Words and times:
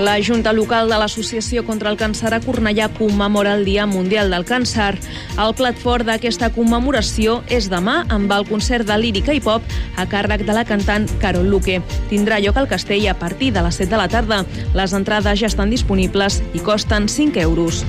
La 0.00 0.16
Junta 0.24 0.54
Local 0.56 0.88
de 0.88 0.96
l'Associació 0.96 1.60
contra 1.68 1.90
el 1.92 1.98
Càncer 2.00 2.30
a 2.32 2.38
Cornellà 2.40 2.86
commemora 2.96 3.52
el 3.58 3.66
Dia 3.68 3.84
Mundial 3.84 4.30
del 4.32 4.46
Càncer. 4.48 4.94
El 5.36 5.52
plat 5.58 5.76
fort 5.76 6.08
d'aquesta 6.08 6.48
commemoració 6.54 7.42
és 7.52 7.68
demà 7.68 7.98
amb 8.08 8.32
el 8.32 8.46
concert 8.48 8.88
de 8.88 8.96
lírica 8.96 9.36
i 9.36 9.42
pop 9.44 9.60
a 10.00 10.06
càrrec 10.08 10.46
de 10.48 10.56
la 10.56 10.64
cantant 10.64 11.04
Carol 11.20 11.52
Luque. 11.52 11.82
Tindrà 12.08 12.40
lloc 12.40 12.56
al 12.56 12.70
castell 12.70 13.10
a 13.12 13.18
partir 13.20 13.52
de 13.52 13.60
les 13.66 13.76
7 13.76 13.92
de 13.92 14.00
la 14.00 14.08
tarda. 14.08 14.40
Les 14.72 14.96
entrades 14.96 15.44
ja 15.44 15.52
estan 15.52 15.68
disponibles 15.68 16.40
i 16.54 16.64
costen 16.64 17.04
5 17.04 17.44
euros. 17.44 17.84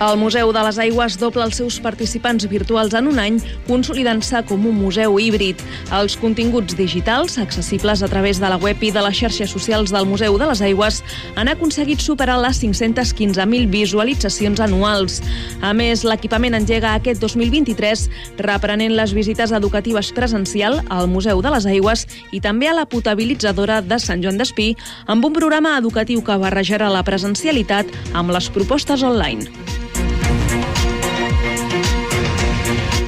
El 0.00 0.16
Museu 0.16 0.48
de 0.48 0.60
les 0.64 0.78
Aigües 0.80 1.18
dobla 1.20 1.44
els 1.44 1.58
seus 1.60 1.74
participants 1.84 2.46
virtuals 2.48 2.94
en 2.96 3.10
un 3.10 3.18
any, 3.20 3.34
consolidant-se 3.66 4.40
com 4.48 4.62
un 4.64 4.78
museu 4.80 5.18
híbrid. 5.20 5.60
Els 5.92 6.14
continguts 6.16 6.72
digitals, 6.78 7.34
accessibles 7.42 8.00
a 8.00 8.08
través 8.08 8.40
de 8.40 8.48
la 8.48 8.56
web 8.56 8.80
i 8.80 8.88
de 8.94 9.02
les 9.04 9.18
xarxes 9.18 9.52
socials 9.52 9.92
del 9.92 10.08
Museu 10.08 10.38
de 10.40 10.48
les 10.48 10.62
Aigües, 10.64 11.02
han 11.36 11.50
aconseguit 11.52 12.00
superar 12.00 12.38
les 12.40 12.62
515.000 12.62 13.68
visualitzacions 13.68 14.62
anuals. 14.64 15.18
A 15.60 15.74
més, 15.76 16.06
l'equipament 16.08 16.56
engega 16.56 16.94
aquest 16.94 17.20
2023, 17.20 18.06
reprenent 18.40 18.96
les 18.96 19.12
visites 19.12 19.52
educatives 19.52 20.14
presencial 20.16 20.80
al 20.88 21.12
Museu 21.12 21.44
de 21.44 21.52
les 21.52 21.68
Aigües 21.68 22.06
i 22.32 22.40
també 22.40 22.72
a 22.72 22.78
la 22.78 22.88
potabilitzadora 22.88 23.82
de 23.84 24.00
Sant 24.00 24.24
Joan 24.24 24.40
d'Espí, 24.40 24.72
amb 25.12 25.28
un 25.28 25.36
programa 25.36 25.76
educatiu 25.76 26.24
que 26.24 26.40
barrejarà 26.40 26.88
la 26.88 27.04
presencialitat 27.04 27.92
amb 28.16 28.32
les 28.32 28.48
propostes 28.48 29.04
online. 29.04 29.89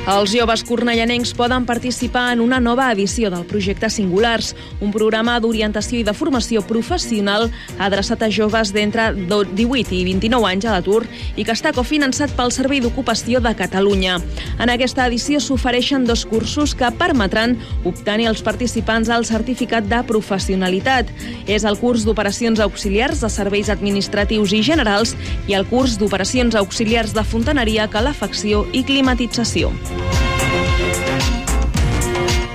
Els 0.02 0.32
joves 0.34 0.64
cornellanencs 0.66 1.30
poden 1.38 1.62
participar 1.62 2.32
en 2.32 2.40
una 2.42 2.58
nova 2.58 2.88
edició 2.90 3.28
del 3.30 3.44
projecte 3.46 3.86
Singulars, 3.86 4.48
un 4.82 4.90
programa 4.90 5.36
d'orientació 5.38 6.00
i 6.00 6.02
de 6.02 6.10
formació 6.10 6.64
professional 6.66 7.46
adreçat 7.78 8.24
a 8.26 8.30
joves 8.34 8.72
d'entre 8.74 9.12
18 9.14 9.94
i 9.94 10.00
29 10.08 10.48
anys 10.48 10.66
a 10.66 10.72
l'atur 10.74 11.04
i 11.36 11.44
que 11.46 11.54
està 11.54 11.70
cofinançat 11.76 12.34
pel 12.34 12.50
Servei 12.50 12.82
d'Ocupació 12.82 13.38
de 13.38 13.54
Catalunya. 13.54 14.16
En 14.58 14.74
aquesta 14.74 15.06
edició 15.06 15.38
s'ofereixen 15.38 16.02
dos 16.02 16.26
cursos 16.26 16.74
que 16.74 16.90
permetran 16.98 17.54
obtenir 17.86 18.26
als 18.26 18.42
participants 18.42 19.06
el 19.06 19.22
certificat 19.24 19.86
de 19.86 20.02
professionalitat. 20.10 21.14
És 21.46 21.62
el 21.62 21.78
curs 21.78 22.02
d'operacions 22.02 22.58
auxiliars 22.58 23.22
de 23.22 23.30
serveis 23.30 23.70
administratius 23.70 24.50
i 24.50 24.64
generals 24.66 25.14
i 25.46 25.54
el 25.54 25.70
curs 25.70 25.94
d'operacions 26.02 26.58
auxiliars 26.58 27.14
de 27.14 27.22
fontaneria, 27.22 27.86
calefacció 27.86 28.66
i 28.74 28.82
climatització. 28.82 29.70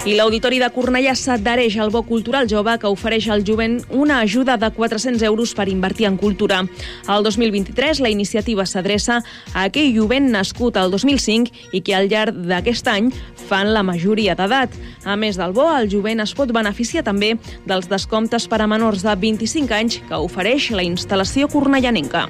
I 0.07 0.13
l'Auditori 0.15 0.55
de 0.61 0.69
Cornellà 0.71 1.11
s'adhereix 1.19 1.73
al 1.83 1.89
Bo 1.91 1.99
Cultural 2.07 2.45
Jove 2.47 2.77
que 2.79 2.87
ofereix 2.87 3.25
al 3.27 3.41
jovent 3.43 3.81
una 3.91 4.21
ajuda 4.23 4.55
de 4.55 4.69
400 4.71 5.25
euros 5.27 5.51
per 5.51 5.65
invertir 5.67 6.07
en 6.07 6.15
cultura. 6.15 6.61
Al 7.11 7.25
2023 7.27 7.99
la 7.99 8.07
iniciativa 8.13 8.63
s'adreça 8.63 9.17
a 9.51 9.65
aquell 9.65 9.91
jovent 9.91 10.31
nascut 10.31 10.79
al 10.79 10.95
2005 10.95 11.75
i 11.75 11.83
que 11.83 11.97
al 11.97 12.07
llarg 12.07 12.39
d'aquest 12.47 12.87
any 12.87 13.11
fan 13.49 13.73
la 13.75 13.83
majoria 13.83 14.37
d'edat. 14.39 14.71
A 15.03 15.19
més 15.19 15.35
del 15.35 15.51
bo, 15.51 15.67
el 15.75 15.91
jovent 15.91 16.23
es 16.23 16.31
pot 16.31 16.55
beneficiar 16.55 17.03
també 17.03 17.35
dels 17.67 17.91
descomptes 17.91 18.47
per 18.47 18.63
a 18.63 18.71
menors 18.71 19.03
de 19.03 19.11
25 19.27 19.75
anys 19.75 19.99
que 20.07 20.23
ofereix 20.23 20.71
la 20.71 20.87
instal·lació 20.87 21.51
cornellanenca. 21.51 22.29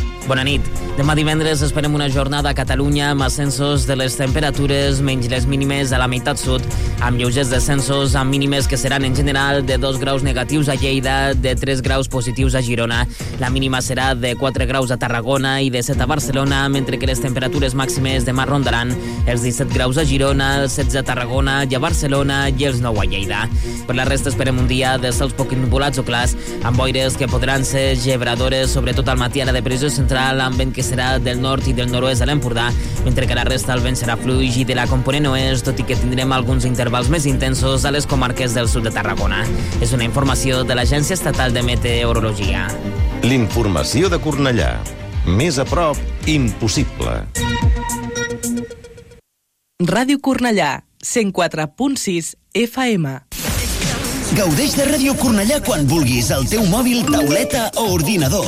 Bona 0.27 0.43
nit. 0.45 0.65
Demà 0.99 1.15
divendres 1.17 1.63
esperem 1.65 1.95
una 1.97 2.05
jornada 2.11 2.51
a 2.51 2.55
Catalunya 2.55 3.07
amb 3.11 3.23
ascensos 3.25 3.87
de 3.87 3.95
les 3.97 4.13
temperatures 4.19 4.99
menys 5.01 5.29
les 5.31 5.47
mínimes 5.49 5.93
a 5.95 5.97
la 5.97 6.07
meitat 6.11 6.37
sud, 6.37 6.65
amb 7.01 7.17
lleugers 7.17 7.49
descensos 7.49 8.13
amb 8.19 8.29
mínimes 8.29 8.67
que 8.69 8.77
seran 8.77 9.05
en 9.07 9.15
general 9.17 9.65
de 9.65 9.79
2 9.81 9.97
graus 10.03 10.21
negatius 10.21 10.69
a 10.69 10.75
Lleida, 10.77 11.33
de 11.33 11.55
3 11.55 11.81
graus 11.81 12.07
positius 12.11 12.53
a 12.53 12.61
Girona. 12.61 13.07
La 13.39 13.49
mínima 13.49 13.81
serà 13.81 14.11
de 14.13 14.35
4 14.37 14.67
graus 14.69 14.91
a 14.91 14.99
Tarragona 15.01 15.55
i 15.65 15.71
de 15.73 15.81
7 15.81 16.03
a 16.03 16.09
Barcelona, 16.11 16.61
mentre 16.69 16.99
que 16.99 17.09
les 17.09 17.23
temperatures 17.23 17.73
màximes 17.73 18.27
demà 18.27 18.45
rondaran 18.45 18.93
els 19.25 19.41
17 19.41 19.73
graus 19.73 19.97
a 19.97 20.05
Girona, 20.05 20.51
els 20.61 20.77
16 20.77 21.01
a 21.01 21.05
Tarragona 21.07 21.63
i 21.65 21.75
a 21.75 21.81
Barcelona 21.81 22.43
i 22.51 22.69
els 22.69 22.83
9 22.83 23.01
a 23.01 23.09
Lleida. 23.09 23.41
Per 23.87 23.97
la 23.97 24.05
resta 24.05 24.29
esperem 24.29 24.61
un 24.61 24.69
dia 24.69 24.97
de 25.01 25.11
cels 25.15 25.33
poc 25.33 25.57
nuvolats 25.57 25.97
o 25.97 26.05
clars, 26.05 26.37
amb 26.61 26.77
boires 26.77 27.17
que 27.17 27.31
podran 27.31 27.65
ser 27.65 27.95
gebradores, 27.97 28.69
sobretot 28.75 29.09
al 29.09 29.17
matí 29.17 29.41
a 29.41 29.49
la 29.49 29.57
depressió 29.57 29.89
central, 29.89 30.10
amb 30.19 30.57
vent 30.57 30.73
que 30.75 30.83
serà 30.83 31.19
del 31.19 31.39
nord 31.41 31.67
i 31.67 31.73
del 31.73 31.91
nord-oest 31.91 32.21
a 32.21 32.27
l'Empordà, 32.27 32.67
mentre 33.05 33.27
que 33.27 33.35
la 33.35 33.45
resta 33.47 33.73
el 33.73 33.83
vent 33.83 33.95
serà 33.95 34.17
fluix 34.19 34.57
i 34.57 34.65
de 34.65 34.75
la 34.75 34.87
component 34.87 35.29
oest, 35.31 35.65
tot 35.65 35.79
i 35.79 35.85
que 35.87 35.95
tindrem 35.95 36.31
alguns 36.31 36.65
intervals 36.65 37.09
més 37.09 37.25
intensos 37.25 37.85
a 37.85 37.91
les 37.91 38.05
comarques 38.05 38.53
del 38.53 38.67
sud 38.67 38.83
de 38.83 38.91
Tarragona. 38.91 39.45
És 39.81 39.93
una 39.93 40.03
informació 40.03 40.63
de 40.63 40.75
l'Agència 40.75 41.15
Estatal 41.15 41.53
de 41.53 41.63
Meteorologia. 41.63 42.67
L'informació 43.23 44.09
de 44.09 44.19
Cornellà. 44.19 44.73
Més 45.25 45.59
a 45.61 45.65
prop, 45.65 45.97
impossible. 46.27 47.21
Ràdio 49.81 50.19
Cornellà, 50.21 50.83
104.6 51.03 52.35
FM. 52.53 53.19
Gaudeix 54.31 54.77
de 54.77 54.85
Ràdio 54.87 55.11
Cornellà 55.19 55.57
quan 55.65 55.83
vulguis 55.89 56.29
al 56.31 56.45
teu 56.47 56.63
mòbil, 56.71 57.01
tauleta 57.09 57.65
o 57.81 57.89
ordinador. 57.97 58.47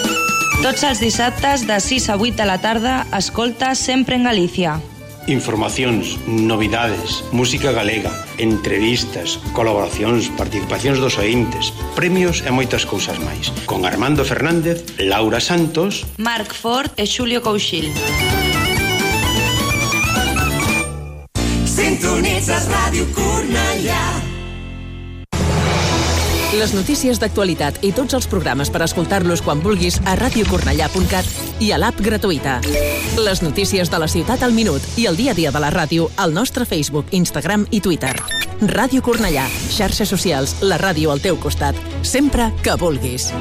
Tots 0.61 0.83
els 0.85 0.99
dissabtes 1.01 1.63
de 1.65 1.79
6 1.81 2.11
a 2.13 2.15
8 2.21 2.37
de 2.37 2.45
la 2.45 2.59
tarda, 2.61 3.07
escolta 3.17 3.73
sempre 3.73 4.13
en 4.15 4.29
Galícia. 4.29 4.75
Informacións, 5.25 6.19
novidades, 6.27 7.23
música 7.31 7.71
galega, 7.71 8.11
entrevistas, 8.37 9.39
colaboracións, 9.57 10.29
participacións 10.37 11.01
dos 11.01 11.17
ointes, 11.17 11.73
premios 11.97 12.45
e 12.45 12.53
moitas 12.53 12.85
cousas 12.85 13.17
máis. 13.25 13.49
Con 13.65 13.89
Armando 13.89 14.21
Fernández, 14.21 14.85
Laura 15.01 15.41
Santos, 15.41 16.05
Marc 16.21 16.53
Ford 16.53 16.93
e 16.93 17.09
Xulio 17.09 17.41
Couchil. 17.41 17.89
Sintonitzas 21.65 22.69
Radio 22.69 23.09
Cornellà 23.17 24.20
Les 26.51 26.73
notícies 26.75 27.15
d'actualitat 27.15 27.77
i 27.87 27.93
tots 27.95 28.11
els 28.17 28.25
programes 28.27 28.67
per 28.69 28.81
escoltar-los 28.83 29.39
quan 29.45 29.61
vulguis 29.63 30.01
a 30.03 30.17
radiocornellà.cat 30.19 31.61
i 31.63 31.69
a 31.71 31.77
l'app 31.79 32.01
gratuïta. 32.03 32.57
Les 33.23 33.39
notícies 33.39 33.87
de 33.87 33.99
la 34.01 34.09
ciutat 34.11 34.43
al 34.43 34.51
minut 34.51 34.83
i 34.99 35.07
el 35.07 35.15
dia 35.15 35.31
a 35.31 35.37
dia 35.37 35.53
de 35.55 35.61
la 35.63 35.69
ràdio 35.71 36.09
al 36.19 36.35
nostre 36.35 36.67
Facebook, 36.67 37.07
Instagram 37.15 37.63
i 37.71 37.79
Twitter. 37.79 38.11
Ràdio 38.67 38.99
Cornellà, 38.99 39.45
xarxes 39.71 40.11
socials, 40.11 40.57
la 40.61 40.75
ràdio 40.77 41.13
al 41.15 41.23
teu 41.23 41.39
costat, 41.39 41.77
sempre 42.03 42.51
que 42.61 42.75
vulguis. 42.75 43.31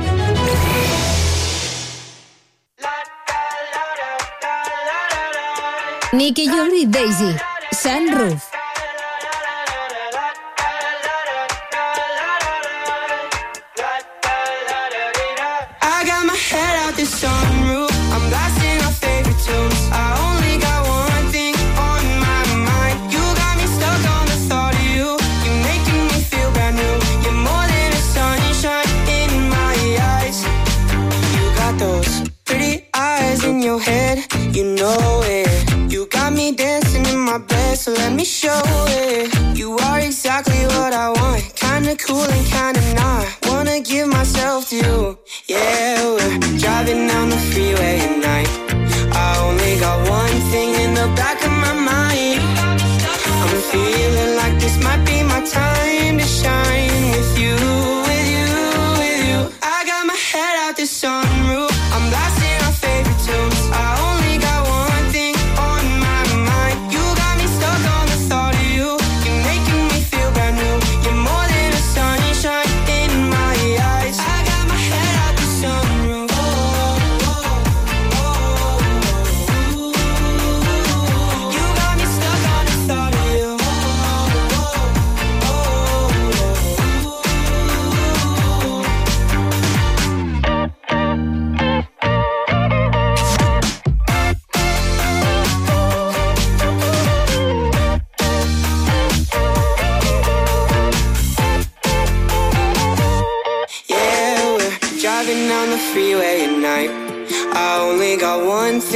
Nicky 6.14 6.46
Yuri 6.46 6.86
Daisy, 6.86 7.34
Sunroof. 7.74 8.59
This 17.00 17.20
song. 17.22 17.39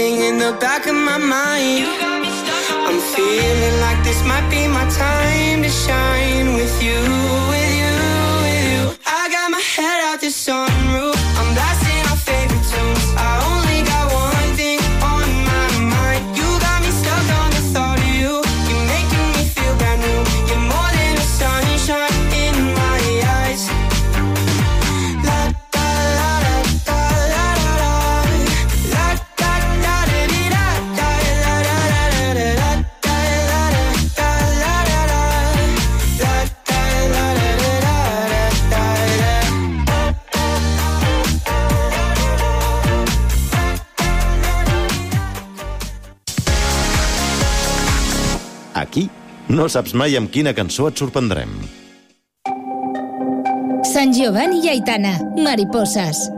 Living 0.04 0.20
in 0.20 0.38
the 0.38 0.52
back 0.60 0.86
of 0.86 0.94
my 0.94 1.16
mind. 1.16 1.86
I'm 2.88 3.00
feeling 3.14 3.80
like 3.80 4.04
this 4.04 4.22
might 4.22 4.46
be 4.50 4.68
my 4.68 4.86
time 4.90 5.62
to 5.62 5.70
shine 5.70 6.52
with 6.52 6.76
you, 6.82 7.00
with 7.52 7.70
you, 7.80 7.94
with 8.44 8.64
you. 8.70 8.80
I 9.06 9.30
got 9.30 9.50
my 9.50 9.60
head 9.60 10.04
out 10.04 10.20
the 10.20 10.26
sunroof. 10.26 11.13
No 49.54 49.68
saps 49.70 49.92
mai 49.94 50.16
amb 50.18 50.32
quina 50.34 50.50
cançó 50.50 50.88
et 50.90 50.98
sorprendrem. 50.98 51.50
San 53.86 54.12
Giovanni 54.12 54.58
y 54.64 54.68
Aitana, 54.68 55.12
Mariposas. 55.36 56.28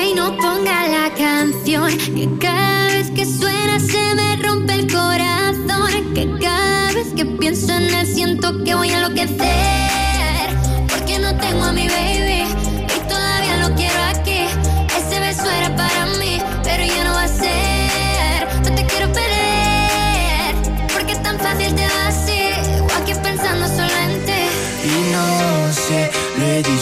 Y 0.00 0.14
no 0.16 0.34
ponga 0.38 0.88
la 0.88 1.12
canción, 1.18 1.90
que 1.98 2.26
cada 2.40 2.86
vez 2.86 3.10
que 3.10 3.26
suena 3.26 3.78
se 3.78 4.14
me 4.14 4.36
rompe 4.36 4.72
el 4.72 4.86
corazón, 4.90 6.14
que 6.14 6.26
cada 6.40 6.94
vez 6.94 7.08
que 7.14 7.26
pienso 7.26 7.70
en 7.74 7.94
él 7.94 8.06
siento 8.06 8.64
que 8.64 8.74
voy 8.74 8.88
a 8.88 8.96
enloquecer, 8.96 10.48
porque 10.88 11.18
no 11.18 11.36
tengo 11.36 11.64
amigos. 11.64 11.87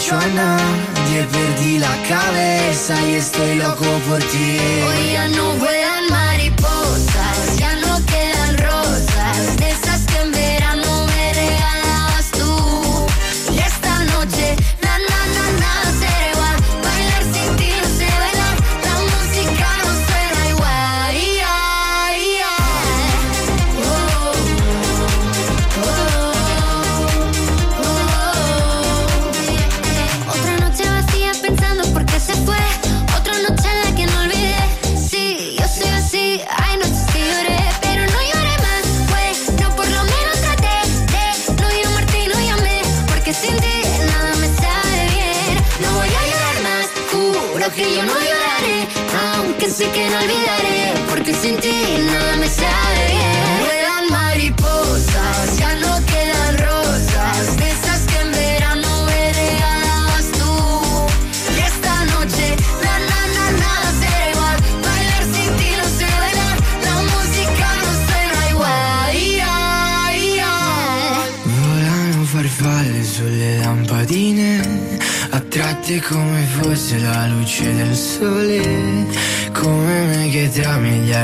persona 0.07 0.57
Dia 1.09 1.27
perdí 1.27 1.79
la 1.79 1.95
cabeza 2.07 2.95
y 3.07 3.15
estoy 3.15 3.55
loco 3.55 3.85
por 4.07 4.19
ti. 4.19 4.57
Hoy 4.87 5.11
ya 5.13 5.27
no 5.29 5.51
vuelvo 5.57 5.76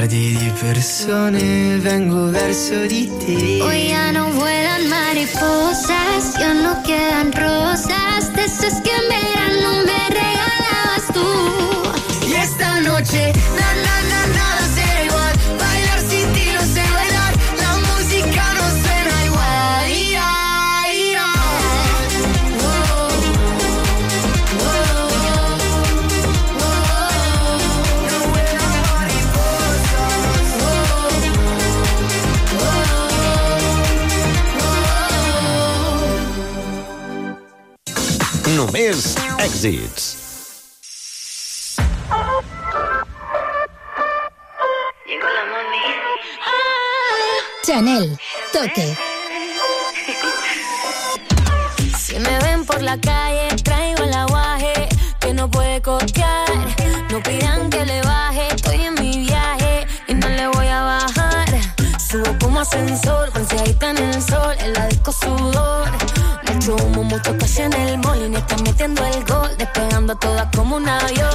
miliardi 0.03 0.35
di 0.37 0.51
persone 0.59 1.77
vengo 1.77 2.29
verso 2.29 2.85
di 2.85 3.09
te. 3.19 3.61
Hoy 3.61 3.87
ya 3.87 4.11
no 4.11 4.31
vuelan 4.31 4.87
mariposas, 4.87 6.37
ya 6.37 6.53
no 6.53 6.81
quedan 6.83 7.31
rosas, 7.31 8.33
de 8.33 8.43
esas 8.43 8.81
que 8.81 8.91
en 8.91 9.07
verano 9.09 9.83
me 9.85 10.09
regalabas 10.09 11.07
tú. 11.13 12.27
Y 12.27 12.33
esta 12.33 12.81
noche, 12.81 13.31
na 13.55 13.82
èxits. 39.65 40.17
Chanel, 47.65 48.17
toque. 48.51 49.12
El 68.49 68.57
mall 68.57 68.59
y 68.59 68.63
ni 68.63 68.69
está 68.69 68.95
metiendo 68.97 69.05
el 69.05 69.25
gol, 69.25 69.57
despegando 69.57 70.15
todas 70.15 70.47
como 70.55 70.77
un 70.77 70.87
avión. 70.87 71.29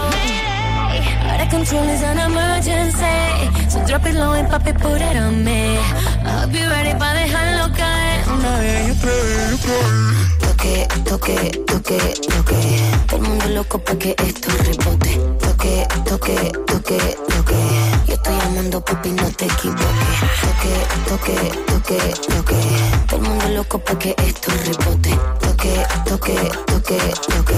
Ahora 1.30 1.48
control 1.48 1.88
is 1.90 2.02
an 2.02 2.18
emergency, 2.18 3.70
so 3.70 3.80
drop 3.86 4.06
it 4.06 4.14
low 4.14 4.32
and 4.32 4.48
papi, 4.48 4.72
put 4.72 5.00
it 5.00 5.16
on 5.16 5.44
me. 5.44 5.78
I'll 6.24 6.48
be 6.48 6.60
ready 6.66 6.94
pa' 6.98 7.12
dejarlo 7.14 7.72
caer 7.74 8.24
una 8.28 8.58
vez 8.58 8.88
y 8.88 8.90
otra 8.90 9.10
vez 9.12 9.50
y 9.50 9.54
otra 9.54 9.72
vez. 9.72 10.28
Toque, 10.40 10.88
toque, 11.04 11.36
toque, 11.66 11.98
toque. 12.28 12.60
Todo 13.06 13.16
el 13.16 13.22
mundo 13.22 13.48
loco 13.50 13.78
pa' 13.78 13.96
que 13.96 14.14
esto 14.18 14.48
rebote. 14.64 15.20
Toque, 15.40 15.86
toque, 16.04 16.52
toque, 16.66 16.98
toque. 17.28 17.60
Yo 18.06 18.14
estoy 18.14 18.34
amando, 18.46 18.80
papi, 18.84 19.10
no 19.10 19.30
te 19.30 19.44
equivoques. 19.44 20.18
Toque, 20.44 20.74
toque, 21.08 21.36
toque, 21.66 21.98
toque. 22.34 22.56
Todo 23.06 23.16
el 23.16 23.22
mundo 23.22 23.48
loco 23.48 23.78
pa' 23.78 23.98
que 23.98 24.14
esto 24.18 24.50
rebote. 24.64 25.47
Toque, 25.58 25.86
toque, 26.04 26.34
toque, 26.66 26.98
toque. 27.26 27.54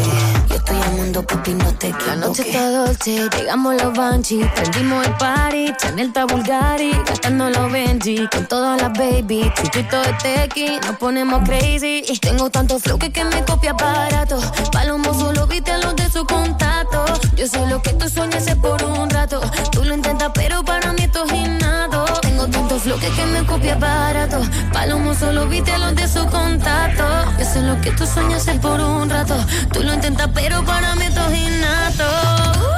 Yo 0.48 0.54
estoy 0.54 0.76
amando, 0.86 1.22
papi, 1.22 1.52
no 1.52 1.66
te 1.74 1.90
La 2.06 2.16
noche 2.16 2.40
equivoques. 2.40 2.46
está 2.46 2.70
dolce, 2.70 3.28
llegamos 3.36 3.74
los 3.82 3.92
Banshee, 3.94 4.50
prendimos 4.54 5.06
el 5.06 5.12
party, 5.18 5.74
Chanel 5.76 6.06
está 6.06 6.24
Bulgari, 6.24 6.92
gastando 7.06 7.50
los 7.50 7.70
Benji, 7.70 8.26
con 8.32 8.46
todas 8.46 8.80
las 8.80 8.94
baby, 8.94 9.52
chupito 9.54 10.00
de 10.00 10.12
tequi, 10.14 10.80
nos 10.86 10.96
ponemos 10.96 11.46
crazy, 11.46 12.02
tengo 12.22 12.48
tanto 12.48 12.78
flow 12.78 12.98
que 12.98 13.12
que 13.12 13.22
me 13.22 13.44
copia 13.44 13.74
barato, 13.74 14.38
palomo 14.72 15.12
solo 15.12 15.46
viste 15.46 15.70
a 15.70 15.76
los 15.76 15.94
de 15.94 16.08
su 16.10 16.24
contacto, 16.24 17.04
yo 17.36 17.46
sé 17.46 17.66
lo 17.66 17.82
que 17.82 17.92
tú 17.92 18.08
sueñas 18.08 18.46
es 18.46 18.56
por 18.56 18.82
un 18.82 19.10
rato, 19.10 19.42
tú 19.72 19.84
lo 19.84 19.94
intentas 19.94 20.30
pero 20.34 20.64
para 20.64 20.94
mí 20.94 21.02
esto 21.02 21.26
es 21.26 21.32
innato, 21.34 22.06
tengo 22.40 22.50
tanto 22.50 22.78
flow 22.78 22.98
que 22.98 23.26
me 23.26 23.44
copia 23.44 23.74
barato, 23.76 24.40
palomo 24.72 25.14
solo 25.14 25.46
viste 25.46 25.76
los 25.78 25.94
de 25.94 26.08
su 26.08 26.24
contacto, 26.26 27.04
yo 27.38 27.44
sé 27.44 27.62
lo 27.62 27.80
que 27.80 27.90
tú 27.92 28.06
sueñas 28.06 28.46
es 28.48 28.58
por 28.60 28.80
un 28.80 29.10
rato, 29.10 29.36
tú 29.72 29.82
lo 29.82 29.92
intentas 29.92 30.28
pero 30.34 30.64
para 30.64 30.94
mí 30.96 31.04
esto 31.04 31.20
es 31.28 31.38
innato. 31.38 32.04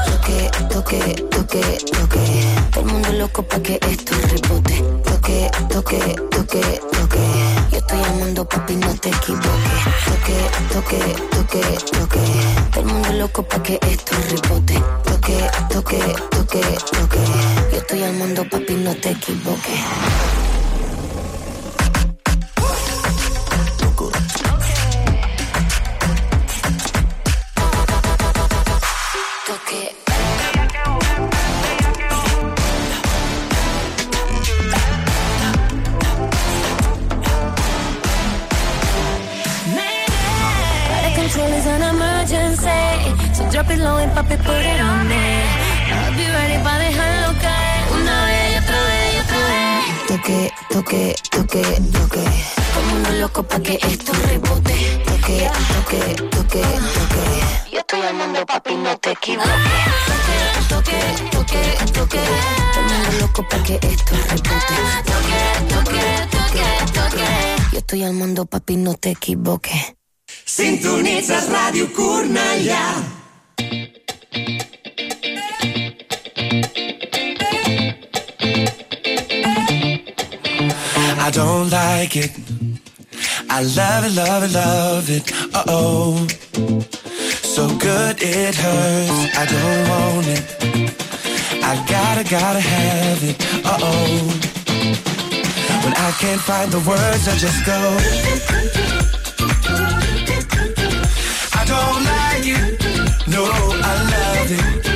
Toque, 0.07 0.51
toque, 0.69 1.27
toque, 1.31 1.79
toque. 1.93 2.45
Todo 2.71 2.81
el 2.81 2.93
mundo 2.93 3.13
loco 3.13 3.43
pa' 3.43 3.61
que 3.61 3.79
esto 3.91 4.15
rebote. 4.15 4.83
Toque, 5.05 5.51
toque, 5.69 6.17
toque, 6.31 6.81
toque. 6.93 7.52
Estoy 7.83 8.05
amando, 8.05 8.45
papi, 8.49 8.77
no 8.77 8.95
te 8.95 9.09
equivoques. 9.09 9.83
Toque, 10.07 10.39
toque, 10.73 10.99
toque, 11.31 11.61
toque. 11.99 12.21
Todo 12.71 12.81
el 12.81 12.87
mundo 12.87 13.13
loco 13.15 13.43
pa' 13.43 13.63
que 13.63 13.79
esto 13.83 14.15
rebote. 14.31 14.81
Toque, 15.05 15.51
toque, 15.69 15.99
toque, 16.31 16.61
toque. 16.93 17.19
Yo 17.73 17.79
estoy 17.79 18.03
amando, 18.05 18.49
papi, 18.49 18.75
no 18.75 18.95
te 18.95 19.11
equivoques. 19.11 20.42
Control 41.33 41.53
is 41.55 41.67
an 41.67 41.81
emergency. 41.81 43.33
So 43.33 43.49
drop 43.51 43.71
it 43.71 43.79
low 43.79 43.97
and 43.97 44.13
papi, 44.13 44.37
put 44.45 44.61
it 44.73 44.81
on 44.83 45.09
me. 45.09 45.17
I'll 45.89 46.13
be 46.13 46.29
ready 46.29 46.59
pa' 46.61 46.77
dejarlo 46.77 47.33
caer. 47.41 47.89
Una 47.89 48.17
vez 48.27 48.53
y 48.53 48.59
otra 48.61 48.81
vez 48.89 49.15
y 49.15 49.19
otra 49.25 49.41
vez. 49.49 49.81
Toque, 50.09 50.53
toque, 50.69 51.15
toque, 51.31 51.63
toque. 51.97 52.25
El 52.77 52.85
mundo 52.85 53.11
loco 53.13 53.43
pa' 53.45 53.61
que 53.61 53.79
esto 53.81 54.13
rebote. 54.13 54.77
Toque, 55.07 55.51
toque, 55.73 56.01
toque, 56.37 56.63
toque. 56.99 57.25
Yo 57.73 57.79
estoy 57.79 58.03
amando, 58.03 58.45
papi, 58.45 58.75
no 58.75 58.99
te 58.99 59.13
equivoques. 59.13 59.49
Toque, 60.13 60.39
toque, 60.69 60.99
toque, 61.33 61.63
toque. 61.95 62.21
Mundo 62.77 63.11
loco 63.21 63.49
pa' 63.49 63.63
que 63.63 63.81
esto 63.81 64.15
rebote. 64.29 64.51
Toque, 65.09 65.41
toque, 65.73 66.03
toque, 66.37 66.93
toque. 66.93 67.25
Yo 67.73 67.79
estoy 67.79 68.05
al 68.05 68.13
mundo, 68.13 68.45
papi, 68.45 68.77
no 68.77 68.93
te 68.93 69.13
equivoques. 69.13 69.95
Sintonitzes 70.57 71.47
Ràdio 71.49 71.87
Cornellà. 71.97 72.85
I 81.27 81.31
don't 81.31 81.71
like 81.71 82.17
it. 82.17 82.33
I 83.49 83.63
love 83.79 84.05
it, 84.05 84.15
love 84.15 84.43
it, 84.45 84.53
love 84.53 85.09
it. 85.09 85.25
Uh 85.55 85.65
oh. 85.69 86.27
So 87.55 87.67
good 87.79 88.17
it 88.21 88.55
hurts. 88.55 89.39
I 89.43 89.45
don't 89.55 89.83
want 89.89 90.27
it. 90.37 90.45
I 91.65 91.73
gotta, 91.89 92.25
gotta 92.29 92.61
have 92.61 93.25
it. 93.25 93.37
Uh 93.65 93.79
oh. 93.81 94.21
When 95.83 95.95
I 95.95 96.11
can't 96.21 96.43
find 96.43 96.71
the 96.71 96.83
words, 96.91 97.27
I 97.27 97.37
just 97.39 97.65
go. 97.65 99.22
Don't 101.73 102.05
like 102.05 102.45
it. 102.45 103.27
No, 103.29 103.45
I 103.45 103.93
love 104.13 104.51
it. 104.51 104.92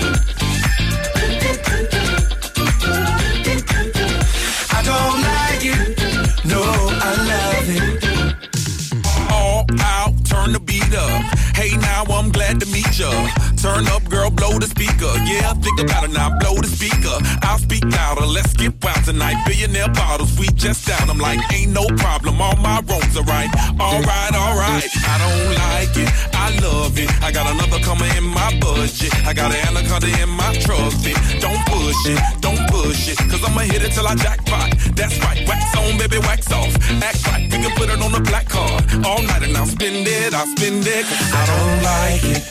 Turn 10.46 10.52
the 10.52 10.60
beat 10.60 10.94
up. 10.94 11.22
Hey, 11.54 11.76
now 11.76 12.04
I'm 12.08 12.30
glad 12.30 12.60
to 12.60 12.66
meet 12.66 12.98
ya. 12.98 13.10
Turn 13.56 13.86
up, 13.88 14.04
girl, 14.08 14.30
blow 14.30 14.58
the 14.58 14.66
speaker. 14.66 15.10
Yeah, 15.24 15.52
think 15.54 15.80
about 15.80 16.04
it 16.04 16.12
now, 16.12 16.38
blow 16.38 16.54
the 16.60 16.68
speaker. 16.68 17.16
I'll 17.42 17.58
speak 17.58 17.84
louder, 17.84 18.26
let's 18.26 18.52
get 18.54 18.72
wild 18.82 19.04
tonight. 19.04 19.42
Billionaire 19.46 19.88
bottles, 19.88 20.38
we 20.38 20.46
just 20.54 20.86
down. 20.86 21.10
I'm 21.10 21.18
like, 21.18 21.40
ain't 21.52 21.72
no 21.72 21.86
problem, 21.96 22.40
all 22.40 22.56
my 22.56 22.80
roads 22.86 23.16
are 23.16 23.24
right. 23.24 23.50
Alright, 23.80 24.34
alright, 24.34 24.90
I 25.08 25.14
don't 25.22 25.46
like 25.66 25.94
it, 25.96 26.10
I 26.34 26.46
love 26.62 26.98
it. 26.98 27.10
I 27.22 27.32
got 27.32 27.50
another 27.50 27.82
coming 27.82 28.10
in 28.16 28.24
my 28.24 28.52
budget. 28.60 29.14
I 29.26 29.32
got 29.32 29.50
an 29.50 29.60
anaconda 29.66 30.08
in 30.22 30.28
my 30.28 30.52
trusty. 30.60 31.14
Don't 31.40 31.62
push 31.66 32.00
it, 32.06 32.20
don't 32.40 32.62
push 32.70 33.08
it, 33.08 33.18
cause 33.30 33.42
I'ma 33.42 33.60
hit 33.60 33.82
it 33.82 33.92
till 33.92 34.06
I 34.06 34.14
jackpot. 34.14 34.70
That's 34.94 35.18
right, 35.24 35.42
wax 35.48 35.76
on, 35.76 35.98
baby, 35.98 36.18
wax 36.18 36.52
off. 36.52 36.70
Act 37.02 37.26
right, 37.26 37.42
we 37.50 37.58
can 37.58 37.72
put 37.74 37.88
it 37.90 38.00
on 38.00 38.12
the 38.12 38.20
black 38.20 38.48
card. 38.48 38.84
All 39.04 39.22
night 39.22 39.42
and 39.42 39.56
I'll 39.56 39.66
spend 39.66 40.06
it, 40.06 40.34
I'll 40.36 40.46
spend 40.46 40.86
it. 40.86 41.06
I 41.32 41.42
don't 41.50 41.82
like 41.92 42.24
it. 42.36 42.42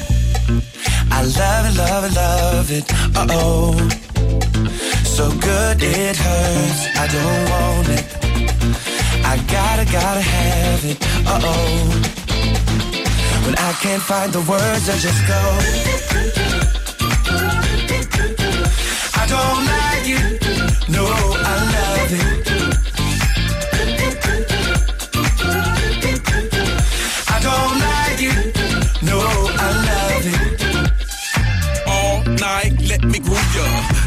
I 1.12 1.22
love 1.22 1.66
it, 1.70 1.76
love 1.78 2.04
it, 2.08 2.16
love 2.16 2.72
it. 2.72 2.86
Uh 3.16 3.28
oh. 3.30 3.78
So 5.16 5.30
good 5.30 5.78
it 5.84 6.18
hurts. 6.18 6.82
I 6.98 7.06
don't 7.16 7.44
want 7.54 7.88
it. 7.98 8.06
I 9.24 9.38
gotta, 9.56 9.86
gotta 9.86 10.22
have 10.22 10.84
it. 10.84 10.98
Uh 11.28 11.40
oh. 11.44 12.16
When 13.46 13.56
I 13.56 13.72
can't 13.84 14.02
find 14.02 14.34
the 14.34 14.42
words, 14.50 14.90
I 14.90 14.98
just 14.98 15.22
go. 15.28 15.42
I 19.22 19.26
don't 19.34 19.62
like 19.76 20.08
it. 20.18 20.90
No, 20.90 21.06
I 21.06 21.54
love 21.76 22.12
it. 22.12 22.55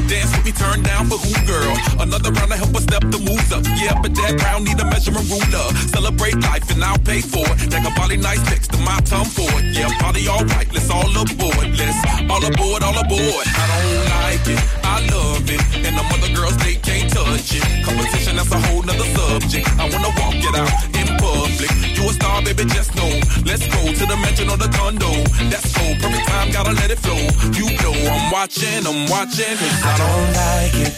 Dance 0.08 0.34
with 0.34 0.46
me, 0.46 0.52
turn 0.52 0.82
down 0.82 1.04
for 1.06 1.18
who, 1.18 1.46
girl? 1.46 1.76
Another 2.00 2.32
round 2.32 2.50
to 2.50 2.56
help 2.56 2.74
us 2.74 2.84
step 2.84 3.02
the 3.02 3.18
moves 3.18 3.52
up. 3.52 3.62
Yeah, 3.76 3.92
but 4.00 4.14
that 4.14 4.40
round 4.42 4.64
need 4.64 4.80
a 4.80 4.86
measuring 4.86 5.28
ruler. 5.28 5.68
Celebrate 5.92 6.40
life 6.40 6.64
and 6.70 6.82
I'll 6.82 6.96
pay 6.98 7.20
for 7.20 7.44
it. 7.44 7.70
Take 7.70 7.84
a 7.84 7.92
body 7.94 8.16
nice 8.16 8.42
next 8.48 8.72
to 8.72 8.78
my 8.78 8.98
tongue 9.04 9.28
for 9.28 9.52
it. 9.60 9.76
Yeah, 9.76 9.92
party 10.00 10.26
all 10.26 10.44
right. 10.56 10.66
Let's 10.72 10.88
all 10.88 11.12
aboard. 11.12 11.76
Let's 11.76 12.00
all 12.24 12.40
aboard, 12.40 12.82
all 12.82 12.96
aboard. 12.96 13.46
I 13.52 13.64
don't 13.68 14.04
like 14.08 14.48
it. 14.48 14.87
I 14.98 15.00
love 15.14 15.46
it. 15.46 15.62
And 15.86 15.94
the 15.96 16.04
other 16.14 16.32
girls, 16.34 16.56
they 16.58 16.74
can't 16.74 17.08
touch 17.10 17.54
it. 17.54 17.62
Competition, 17.86 18.34
that's 18.34 18.50
a 18.50 18.58
whole 18.66 18.82
nother 18.82 19.06
subject. 19.14 19.68
I 19.78 19.84
wanna 19.92 20.10
walk 20.18 20.34
it 20.34 20.54
out 20.58 20.72
in 20.98 21.06
public. 21.22 21.70
You 21.96 22.02
a 22.10 22.12
star, 22.12 22.42
baby, 22.42 22.64
just 22.66 22.90
know. 22.98 23.10
Let's 23.46 23.62
go 23.70 23.80
to 23.98 24.04
the 24.10 24.16
mansion 24.18 24.50
or 24.50 24.56
the 24.58 24.70
condo. 24.74 25.10
That's 25.50 25.70
so 25.70 25.84
perfect 26.02 26.26
time, 26.28 26.50
gotta 26.50 26.72
let 26.72 26.90
it 26.90 26.98
flow. 26.98 27.22
You 27.54 27.66
know 27.82 27.94
I'm 28.10 28.32
watching, 28.32 28.82
I'm 28.90 29.06
watching. 29.14 29.54
'cause 29.54 29.82
I 29.86 29.94
don't 30.02 30.30
like 30.42 30.76
it. 30.86 30.92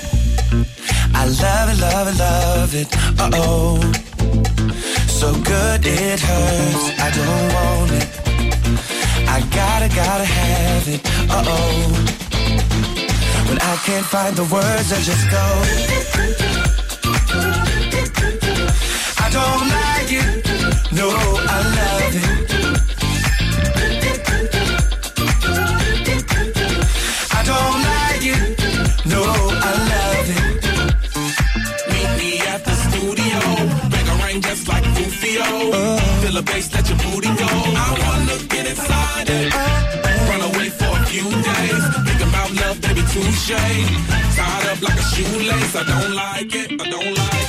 I 1.13 1.25
love 1.43 1.69
it, 1.73 1.79
love 1.87 2.07
it, 2.09 2.17
love 2.25 2.75
it. 2.83 2.89
Uh 3.21 3.31
oh. 3.35 3.81
So 5.21 5.29
good 5.53 5.85
it 5.85 6.21
hurts. 6.21 6.85
I 7.07 7.09
don't 7.19 7.49
want 7.57 7.91
it. 8.01 8.09
I 9.29 9.39
gotta, 9.59 9.89
gotta 9.95 10.25
have 10.25 10.89
it. 10.89 11.01
Uh 11.29 11.45
oh. 11.47 12.30
When 13.51 13.59
I 13.63 13.77
can't 13.85 14.07
find 14.07 14.37
the 14.37 14.45
words, 14.45 14.93
I 14.93 15.01
just 15.01 15.29
go. 15.29 15.45
I 19.19 19.29
don't 19.39 19.67
like 19.75 20.13
it. 20.23 20.47
No, 20.93 21.11
I 21.11 21.59
love 21.79 22.15
it. 22.15 22.31
I 27.33 27.43
don't 27.51 27.79
like 27.91 28.25
it. 28.35 28.45
No, 29.05 29.21
I 29.69 29.73
love 29.91 30.29
it. 30.39 30.45
Meet 31.91 32.11
me 32.21 32.31
at 32.47 32.65
the 32.65 32.75
studio. 32.87 33.41
Bang 33.91 34.09
a 34.09 34.15
ring 34.25 34.41
just 34.43 34.69
like 34.69 34.85
Rufio. 34.95 35.43
Uh. 35.73 35.99
Feel 36.23 36.35
the 36.35 36.43
bass, 36.43 36.73
let 36.73 36.89
your 36.89 36.99
booty 36.99 37.35
go. 37.35 37.49
I 37.51 37.99
wanna 37.99 38.39
get 38.47 38.69
inside 38.69 39.29
it. 39.29 39.53
Uh, 39.53 39.59
uh. 39.59 40.29
Run 40.31 40.41
away 40.55 40.69
for 40.69 40.87
a 40.87 41.05
few 41.07 41.29
days. 41.29 42.10
Baby, 42.83 43.03
touche. 43.13 43.57
Tied 44.37 44.67
up 44.71 44.83
like 44.83 44.99
a 44.99 45.03
shoelace. 45.03 45.77
I 45.77 45.83
don't 45.85 46.15
like 46.15 46.55
it. 46.55 46.81
I 46.81 46.91
don't 46.91 47.15
like 47.19 47.35
it. 47.35 47.40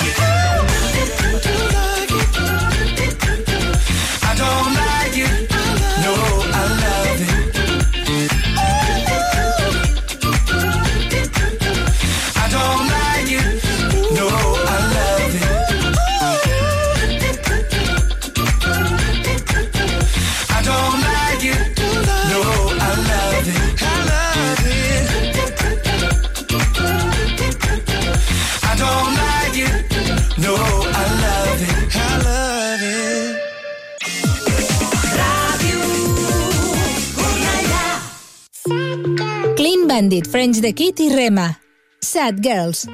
Bandit, 40.11 40.27
French 40.27 40.57
the 40.59 40.73
Kid 40.73 40.99
i 40.99 41.15
Rema. 41.15 41.57
Sad 42.01 42.43
Girls. 42.43 42.85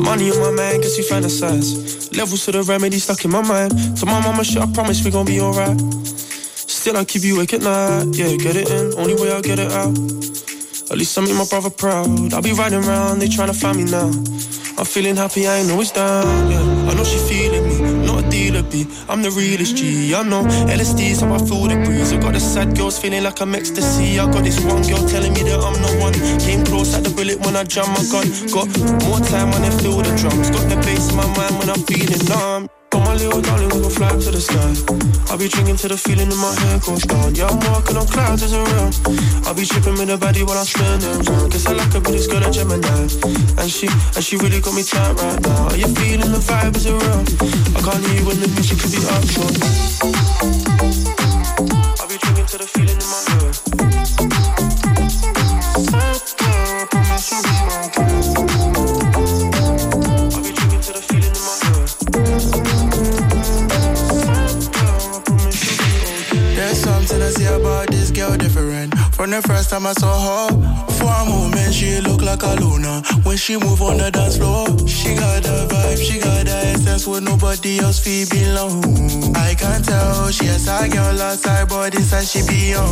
Money 0.00 0.30
on 0.32 0.40
my 0.40 0.50
mind, 0.50 0.82
guess 0.82 0.96
you 0.96 1.04
fantasize. 1.04 2.16
Levels 2.16 2.46
to 2.46 2.52
the 2.52 2.62
remedy 2.62 2.98
stuck 2.98 3.22
in 3.22 3.32
my 3.32 3.42
mind. 3.42 3.72
To 3.98 4.06
my 4.06 4.18
mama 4.22 4.44
shit, 4.44 4.62
I 4.62 4.66
promise 4.72 5.04
we 5.04 5.10
gon' 5.10 5.26
be 5.26 5.40
alright. 5.40 5.78
Still, 6.06 6.96
I 6.96 7.04
keep 7.04 7.22
you 7.24 7.36
awake 7.36 7.52
at 7.52 7.60
night. 7.60 8.16
Yeah, 8.16 8.34
get 8.36 8.56
it 8.56 8.70
in, 8.70 8.94
only 8.98 9.14
way 9.14 9.30
I'll 9.30 9.42
get 9.42 9.58
it 9.58 9.70
out. 9.70 9.92
At 10.90 10.96
least 10.96 11.18
I 11.18 11.20
make 11.20 11.36
my 11.36 11.44
brother 11.44 11.68
proud. 11.68 12.32
I'll 12.32 12.40
be 12.40 12.54
riding 12.54 12.82
around, 12.82 13.18
they 13.18 13.28
tryna 13.28 13.54
find 13.60 13.76
me 13.76 13.84
now. 13.84 14.08
I'm 14.78 14.86
feeling 14.86 15.16
happy, 15.16 15.46
I 15.46 15.56
ain't 15.58 15.70
always 15.70 15.90
down. 15.92 16.50
Yeah, 16.50 16.90
I 16.90 16.94
know 16.94 17.04
she 17.04 17.18
feeling 17.28 17.53
me, 18.62 18.62
not 18.62 18.66
a 18.66 18.70
dealer 18.70 18.70
B. 18.70 18.86
I'm 19.08 19.22
the 19.22 19.30
realest 19.30 19.76
G. 19.76 20.14
I 20.14 20.22
know 20.22 20.44
LSD's 20.44 21.20
how 21.20 21.34
I 21.34 21.38
feel 21.38 21.66
the 21.66 21.76
breeze. 21.84 22.12
I 22.12 22.20
got 22.20 22.34
the 22.34 22.40
sad 22.40 22.76
girls 22.76 22.98
feeling 22.98 23.24
like 23.24 23.40
I'm 23.40 23.54
ecstasy. 23.54 24.18
I 24.18 24.30
got 24.30 24.44
this 24.44 24.60
one 24.64 24.82
girl 24.82 25.06
telling 25.08 25.32
me 25.34 25.42
that 25.44 25.60
I'm 25.60 25.74
the 25.82 26.00
one. 26.00 26.14
Came 26.40 26.64
close 26.64 26.94
at 26.94 27.04
the 27.04 27.10
bullet 27.10 27.40
when 27.40 27.56
I 27.56 27.64
jam 27.64 27.88
my 27.88 28.04
gun. 28.10 28.28
Got 28.52 28.68
more 29.04 29.20
time 29.20 29.50
when 29.50 29.62
I 29.62 29.70
feel 29.82 29.96
the 29.98 30.14
drums. 30.16 30.50
Got 30.50 30.68
the 30.68 30.76
bass 30.76 31.10
in 31.10 31.16
my 31.16 31.26
mind 31.36 31.58
when 31.58 31.70
I'm 31.70 31.82
feeling 31.86 32.24
numb. 32.28 32.83
Little 33.14 33.38
oh, 33.38 33.42
darling, 33.42 33.70
we 33.70 33.78
gon' 33.80 33.90
fly 33.90 34.10
to 34.10 34.30
the 34.34 34.40
sky. 34.42 34.74
I'll 35.30 35.38
be 35.38 35.46
drinking 35.46 35.76
till 35.76 35.90
the 35.90 35.96
feeling 35.96 36.26
in 36.26 36.36
my 36.36 36.50
head 36.50 36.82
goes 36.82 37.06
down. 37.06 37.34
Yeah, 37.34 37.46
I'm 37.46 37.62
walking 37.70 37.96
on 37.96 38.08
clouds 38.10 38.42
as 38.42 38.52
around. 38.52 38.98
I'll 39.46 39.54
be 39.54 39.64
tripping 39.64 39.94
with 39.94 40.10
the 40.10 40.18
body 40.18 40.42
while 40.42 40.58
I'm 40.58 40.66
spinning 40.66 41.22
round. 41.22 41.52
Guess 41.52 41.66
I 41.66 41.78
like 41.78 41.92
her, 41.94 42.00
but 42.00 42.10
it's 42.10 42.26
girl 42.26 42.42
a 42.42 42.50
Gemini. 42.50 43.06
And 43.62 43.70
she, 43.70 43.86
and 43.86 44.18
she 44.18 44.34
really 44.36 44.58
got 44.58 44.74
me 44.74 44.82
tight 44.82 45.14
right 45.14 45.40
now. 45.46 45.70
Are 45.70 45.78
you 45.78 45.86
feeling 45.94 46.26
the 46.34 46.42
vibe 46.42 46.74
is 46.74 46.90
around? 46.90 47.30
I 47.78 47.80
can't 47.86 48.02
hear 48.02 48.18
you 48.18 48.26
when 48.26 48.42
the 48.42 48.50
music 48.50 48.82
could 48.82 48.90
be 48.90 48.98
up, 49.06 49.22
I'll 52.02 52.10
be 52.10 52.18
drinking 52.18 52.46
till 52.50 52.58
the 52.58 52.66
feeling 52.66 52.98
in 52.98 53.08
my 53.14 53.22
head. 53.30 53.93
From 69.14 69.30
the 69.30 69.40
first 69.42 69.70
time 69.70 69.86
I 69.86 69.92
saw 69.92 70.10
her, 70.26 70.48
for 70.98 71.06
a 71.06 71.24
moment 71.24 71.72
she 71.72 72.00
looked 72.00 72.24
like 72.24 72.42
a 72.42 72.54
Luna. 72.60 73.00
When 73.22 73.36
she 73.36 73.56
move 73.56 73.80
on 73.80 73.98
the 73.98 74.10
dance 74.10 74.36
floor, 74.36 74.66
she 74.88 75.14
got 75.14 75.44
the 75.44 75.68
vibe, 75.70 76.02
she 76.02 76.18
got 76.18 76.44
the 76.44 76.50
essence 76.74 77.06
with 77.06 77.22
nobody 77.22 77.78
else 77.78 78.00
feel 78.00 78.26
belong. 78.28 78.82
I 79.36 79.54
can 79.54 79.82
tell 79.82 80.30
she 80.30 80.46
has 80.46 80.66
a 80.66 80.88
girl 80.88 81.22
outside, 81.22 81.68
but 81.68 81.92
this 81.92 82.10
side 82.10 82.26
she 82.26 82.42
be 82.42 82.74
on. 82.74 82.84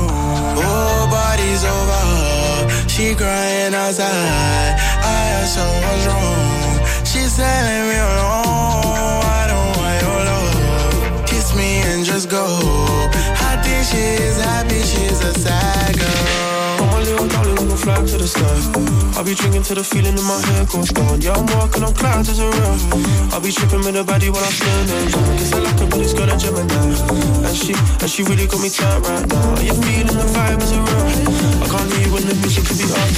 Oh, 0.62 1.08
body's 1.10 1.64
over 1.64 2.02
her, 2.14 2.88
she 2.88 3.14
crying 3.16 3.74
outside. 3.74 4.78
I 5.02 5.42
asked 5.42 5.58
her 5.58 5.70
what's 5.82 6.06
wrong, 6.06 7.04
she's 7.04 7.36
telling 7.36 7.88
me 7.90 7.98
alone. 7.98 9.26
I 9.26 9.46
don't 9.50 9.71
just 12.12 12.28
go. 12.28 12.44
I 12.44 13.56
think 13.64 13.88
she's 13.88 14.36
happy, 14.36 14.84
she's 14.84 15.24
a 15.24 15.32
sad 15.32 15.96
girl. 15.96 16.76
Got 16.78 16.92
my 16.92 17.00
little 17.00 17.26
darling, 17.26 17.56
we 17.56 17.64
gon' 17.68 17.78
fly 17.78 17.96
to 17.96 18.18
the 18.18 18.28
sky. 18.28 18.44
I'll 19.16 19.24
be 19.24 19.34
drinking 19.34 19.62
till 19.62 19.76
the 19.76 19.84
feeling 19.84 20.18
in 20.18 20.24
my 20.24 20.38
head 20.44 20.68
goes 20.68 20.90
down. 20.90 21.22
Yeah, 21.22 21.32
I'm 21.32 21.46
walking 21.56 21.82
on 21.82 21.94
clouds 21.94 22.28
as 22.28 22.38
a 22.38 22.38
around. 22.38 22.80
I'll 23.32 23.40
be 23.40 23.50
tripping 23.50 23.80
with 23.80 23.94
the 23.94 24.04
body 24.04 24.28
while 24.28 24.44
I'm 24.44 24.52
round. 24.52 24.90
Guess 25.40 25.54
I 25.54 25.60
like 25.60 25.78
her, 25.80 25.86
but 25.88 26.00
it's 26.00 26.12
girl 26.12 26.28
a 26.28 26.36
Gemini. 26.36 26.92
And 27.48 27.56
she, 27.56 27.72
and 27.72 28.10
she 28.10 28.22
really 28.24 28.46
got 28.46 28.60
me 28.60 28.68
tight 28.68 29.00
right 29.08 29.26
now. 29.26 29.54
Are 29.56 29.64
you 29.64 29.72
feeling 29.80 30.12
the 30.12 30.26
vibe 30.36 30.60
is 30.60 30.72
around? 30.72 31.16
I 31.64 31.66
can't 31.72 31.90
hear 31.96 32.06
you 32.06 32.12
when 32.12 32.26
the 32.28 32.34
music 32.44 32.68
could 32.68 32.76
be 32.76 32.84
up 32.92 33.08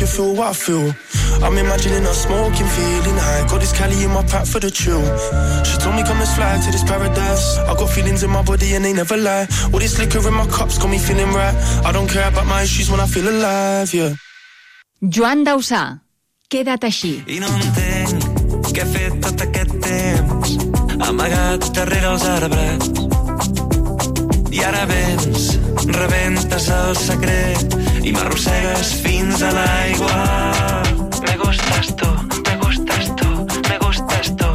if 0.00 0.16
you 0.16 0.24
feel 0.24 0.34
what 0.34 0.48
I 0.48 0.52
feel. 0.52 0.94
I'm 1.44 1.56
imagining 1.58 2.06
us 2.06 2.22
smoking, 2.24 2.66
feeling 2.66 3.16
high. 3.16 3.46
Got 3.48 3.60
this 3.60 3.72
Cali 3.72 4.02
in 4.04 4.10
my 4.10 4.22
pack 4.24 4.46
for 4.46 4.60
the 4.60 4.70
chill. 4.70 5.02
She 5.64 5.76
told 5.78 5.94
me 5.96 6.02
come 6.02 6.18
let's 6.18 6.34
fly 6.34 6.58
to 6.64 6.70
this 6.70 6.84
paradise. 6.84 7.58
I 7.58 7.74
got 7.74 7.90
feelings 7.90 8.22
in 8.22 8.30
my 8.30 8.42
body 8.42 8.74
and 8.74 8.84
they 8.84 8.92
never 8.92 9.16
lie. 9.16 9.46
All 9.72 9.78
this 9.78 9.98
liquor 9.98 10.26
in 10.26 10.34
my 10.34 10.46
cups 10.46 10.78
got 10.78 10.90
me 10.90 10.98
feeling 10.98 11.32
right. 11.32 11.54
I 11.84 11.92
don't 11.92 12.08
care 12.08 12.28
about 12.28 12.46
my 12.46 12.62
issues 12.62 12.90
when 12.90 13.00
I 13.00 13.06
feel 13.06 13.28
alive, 13.28 13.92
yeah. 13.92 14.14
Joan 15.02 15.44
Dausà, 15.44 16.00
Queda't 16.50 16.82
així. 16.82 17.22
I 17.30 17.38
no 17.38 17.46
entenc 17.46 18.24
què 18.74 18.82
he 18.82 18.86
fet 18.90 19.20
tot 19.22 19.44
aquest 19.44 19.76
temps 19.84 20.56
amagat 21.06 21.68
darrere 21.76 22.10
els 22.10 22.24
arbres. 22.26 22.90
I 24.50 24.64
ara 24.66 24.82
vens, 24.90 25.46
rebentes 25.94 26.66
el 26.74 26.98
secret 26.98 27.80
i 28.04 28.12
m'arrossegues 28.12 28.92
fins 29.02 29.42
a 29.42 29.50
l'aigua. 29.52 30.14
Me 31.26 31.34
gustas 31.42 31.90
tu, 32.00 32.08
me 32.46 32.56
gustas 32.62 33.10
tu, 33.16 33.28
me 33.68 33.76
gustas 33.82 34.32
tu. 34.40 34.50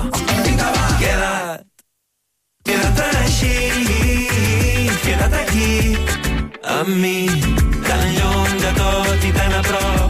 Queda't, 1.01 1.65
queda't 2.65 3.21
així, 3.23 3.53
queda't 5.05 5.37
aquí, 5.43 5.97
amb 6.79 6.97
mi, 7.03 7.19
tan 7.87 8.07
lluny 8.17 8.59
de 8.65 8.73
tot 8.81 9.29
i 9.29 9.37
tan 9.39 9.61
a 9.61 9.63
prop 9.69 10.04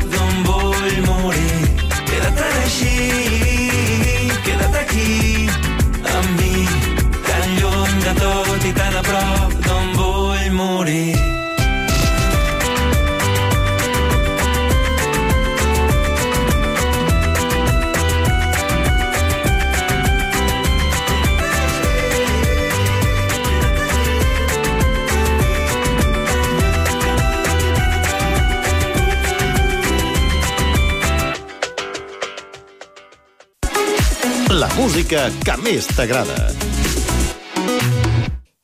música 35.16 35.32
que 35.46 35.56
més 35.64 35.88
t'agrada. 35.96 36.36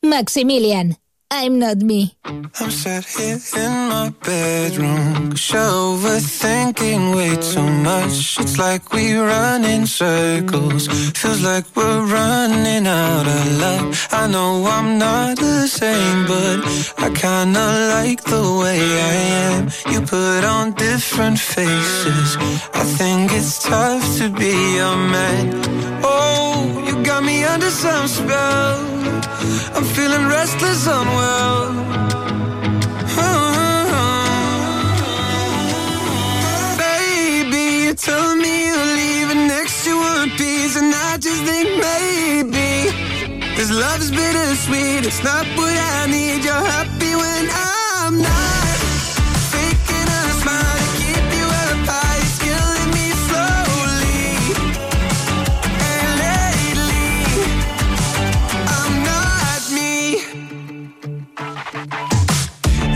Maximilian, 0.02 0.96
I'm 1.30 1.58
not 1.58 1.78
me. 1.82 2.12
I'm 2.60 2.70
sat 2.70 3.06
here 3.06 3.38
in 3.56 3.72
my 3.88 4.12
bedroom, 4.22 5.30
cause 5.30 5.52
you're 5.52 5.62
overthinking 5.62 7.16
way 7.16 7.34
too 7.36 7.66
much. 7.82 8.38
It's 8.40 8.58
like 8.58 8.92
we 8.92 9.16
run 9.16 9.64
in 9.64 9.86
circles, 9.86 10.86
feels 11.16 11.42
like 11.42 11.64
we're 11.74 12.04
running 12.04 12.86
out 12.86 13.26
of 13.26 13.58
love. 13.58 14.08
I 14.12 14.26
know 14.26 14.66
I'm 14.66 14.98
not 14.98 15.38
the 15.38 15.66
same, 15.66 16.26
but 16.26 16.58
I 16.98 17.08
kinda 17.14 17.66
like 17.94 18.22
the 18.24 18.44
way 18.62 18.80
I 19.00 19.14
am. 19.48 19.70
You 19.90 20.02
put 20.02 20.44
on 20.44 20.72
different 20.72 21.38
faces, 21.38 22.36
I 22.74 22.84
think 22.98 23.32
it's 23.32 23.62
tough 23.62 24.04
to 24.18 24.28
be 24.28 24.76
a 24.76 24.94
man. 25.14 25.44
Oh, 26.04 26.84
you 26.86 27.02
got 27.02 27.24
me 27.24 27.44
under 27.44 27.70
some 27.70 28.06
spell. 28.06 28.76
I'm 29.74 29.84
feeling 29.84 30.26
restless, 30.28 30.86
unwell. 30.86 31.92
Me 38.36 38.66
you're 38.66 38.96
leaving 38.96 39.46
next 39.46 39.84
to 39.84 39.96
one 39.96 40.30
piece, 40.30 40.76
and 40.76 40.94
I 40.94 41.16
just 41.18 41.42
think 41.44 41.68
maybe 41.88 42.90
this 43.56 43.70
love's 43.70 44.10
bittersweet. 44.10 45.06
It's 45.06 45.22
not 45.22 45.46
what 45.56 45.76
I 45.76 46.06
need. 46.06 46.44
You're 46.44 46.54
happy 46.54 47.14
when 47.14 47.44
I'm 47.50 48.18
not. 48.18 48.76
Faking 49.52 50.08
a 50.18 50.22
smile 50.40 50.78
to 50.82 50.88
keep 51.00 51.26
you 51.38 51.46
up 51.64 51.86
high, 51.92 52.18
it's 52.24 52.38
killing 52.44 52.90
me 52.96 53.06
slowly. 53.26 54.22
And 55.90 56.10
lately, 56.24 57.10
I'm 58.76 58.94
not 59.10 59.62
me. 59.76 59.94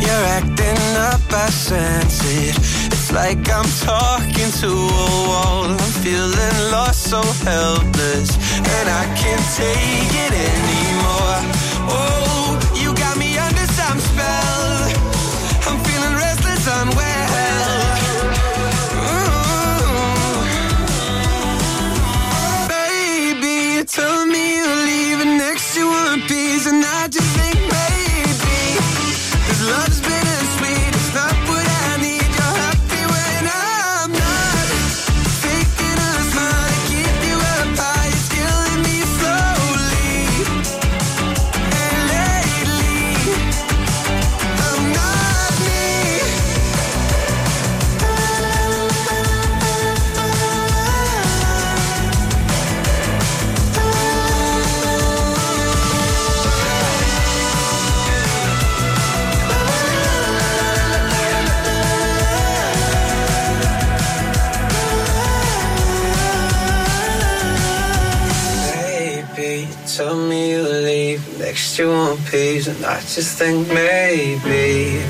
You're 0.05 0.27
acting 0.39 0.81
up, 1.11 1.33
I 1.33 1.49
sense 1.51 2.21
it. 2.25 2.76
Like 3.17 3.49
I'm 3.49 3.65
talking 3.81 4.51
to 4.61 4.69
a 4.69 5.09
wall. 5.29 5.65
I'm 5.65 5.93
feeling 6.05 6.57
lost, 6.71 7.05
so 7.05 7.23
helpless, 7.49 8.37
and 8.59 8.89
I 8.91 9.05
can't 9.17 9.47
take 9.57 10.13
it 10.27 10.33
anymore. 10.53 11.41
Oh, 11.89 12.26
I 72.97 73.01
just 73.01 73.37
think 73.37 73.69
maybe 73.69 75.03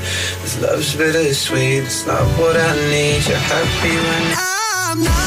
this 0.43 0.61
love's 0.61 0.97
bittersweet. 0.97 1.85
It's 1.85 2.05
not 2.05 2.27
what 2.37 2.57
I 2.57 2.75
need. 2.91 3.25
You're 3.29 3.39
happy 3.39 3.95
when 3.95 4.35
I'm 4.37 5.05
not. 5.05 5.26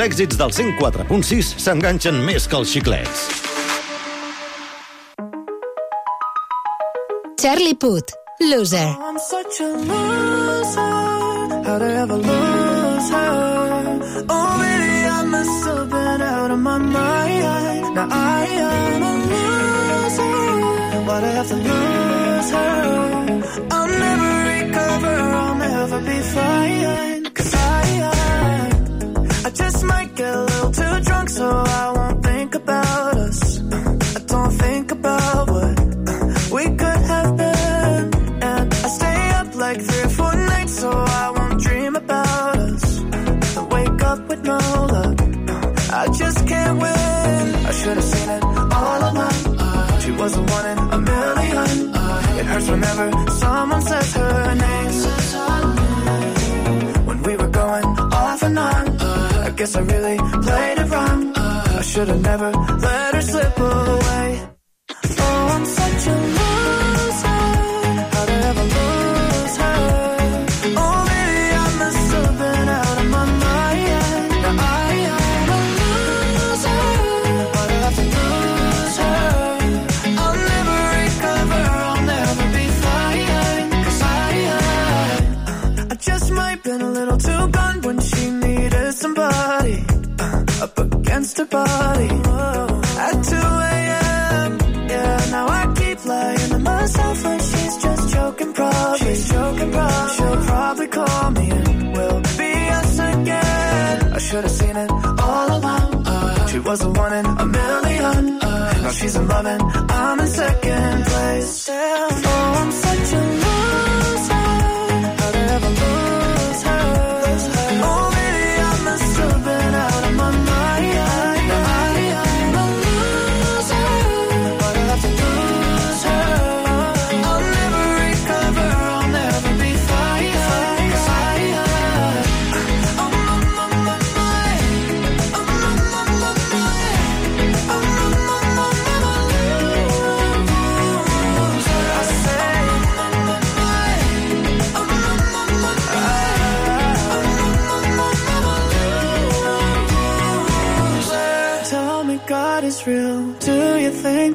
Els 0.00 0.08
èxits 0.08 0.38
del 0.40 0.52
104.6 0.56 1.48
s'enganxen 1.60 2.22
més 2.24 2.46
que 2.48 2.56
els 2.56 2.70
xiclets. 2.72 3.24
Charlie 7.42 7.76
Puth, 7.76 8.14
Loser. 8.40 8.86
I'm 8.96 9.18
such 9.20 9.60
a 9.60 9.68
loser. 9.90 10.86
How'd 11.66 11.82
I 11.82 11.90
ever 12.00 12.16
lose 12.16 13.10
her? 13.12 14.24
Oh, 14.24 14.52
baby, 14.62 14.94
I 15.18 15.22
must 15.34 15.68
have 15.68 15.90
been 15.90 16.22
out 16.22 16.50
of 16.50 16.60
my 16.60 16.78
mind. 16.78 17.94
Now 17.94 18.08
I 18.10 18.46
am 18.70 19.02
a 19.02 19.14
loser. 19.34 20.32
Why'd 21.04 21.24
I 21.24 21.32
have 21.36 21.48
to 21.52 21.58
lose 21.68 22.50
her? 22.56 22.72
I'll 23.70 23.92
never 24.06 24.30
recover. 24.48 25.14
I'll 25.42 25.56
never 25.56 26.00
be 26.08 26.18
fine. 26.32 27.19
Too 30.72 31.00
drunk, 31.00 31.28
so 31.28 31.69
have 62.08 62.22
never 62.22 62.79
should 104.30 104.44
have 104.44 104.52
seen 104.52 104.76
it 104.76 104.90
all 104.90 105.58
along. 105.58 106.06
Uh, 106.06 106.46
she 106.46 106.60
was 106.60 106.78
the 106.78 106.90
one 106.90 107.12
in 107.12 107.26
a 107.26 107.46
million. 107.46 108.40
Uh, 108.40 108.80
now 108.82 108.90
she's 108.90 109.16
in 109.16 109.26
love 109.26 109.44
and 109.44 109.62
I'm 109.90 110.20
in 110.20 110.26
second 110.28 111.04
place. 111.06 111.68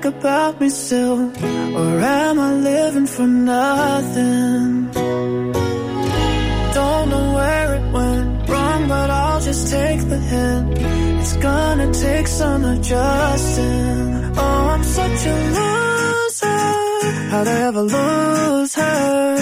About 0.05 0.61
me 0.61 0.69
still? 0.69 1.31
Or 1.79 1.99
am 1.99 2.39
I 2.39 2.53
living 2.53 3.07
for 3.07 3.27
nothing? 3.27 4.91
Don't 6.79 7.09
know 7.09 7.33
where 7.37 7.75
it 7.75 7.91
went 7.91 8.49
wrong, 8.49 8.87
but 8.87 9.09
I'll 9.09 9.41
just 9.41 9.71
take 9.71 10.01
the 10.07 10.19
hint. 10.31 10.77
It's 11.19 11.35
gonna 11.37 11.91
take 11.93 12.27
some 12.27 12.63
adjusting. 12.65 14.31
Oh, 14.37 14.67
I'm 14.73 14.83
such 14.83 15.25
a 15.33 15.35
loser. 15.57 16.65
How'd 17.31 17.47
I 17.47 17.57
ever 17.69 17.81
lose 17.81 18.75
her? 18.75 19.35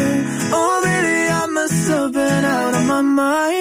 Oh, 0.58 0.82
baby, 0.86 1.30
I 1.42 1.46
must 1.48 1.88
have 1.90 2.12
been 2.14 2.46
out 2.46 2.74
of 2.74 2.86
my 2.86 3.02
mind. 3.02 3.53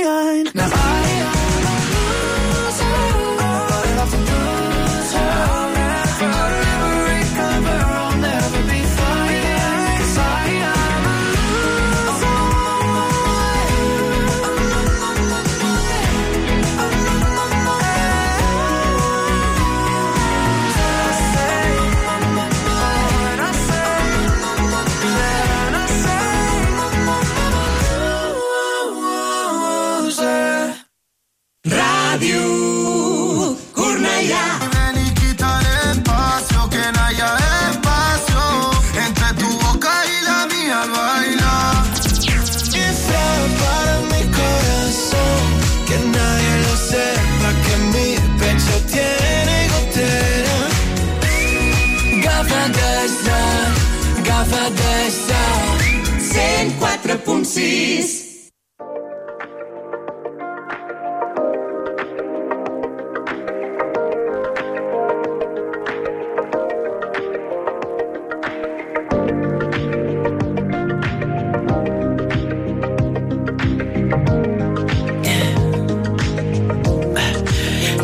104.6. 57.52 58.50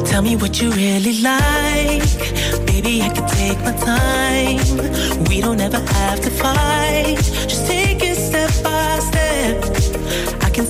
Tell 0.04 0.22
me 0.22 0.36
what 0.36 0.60
you 0.60 0.70
really 0.72 1.22
like. 1.22 2.02
Baby, 2.66 3.02
I 3.02 3.08
can 3.14 3.26
take 3.28 3.58
my 3.60 3.72
time. 3.72 4.58
We 5.28 5.40
don't 5.40 5.60
ever 5.60 5.78
have 5.78 6.20
to 6.20 6.30
fight. 6.30 7.16
Just 7.48 7.66
take 7.66 7.87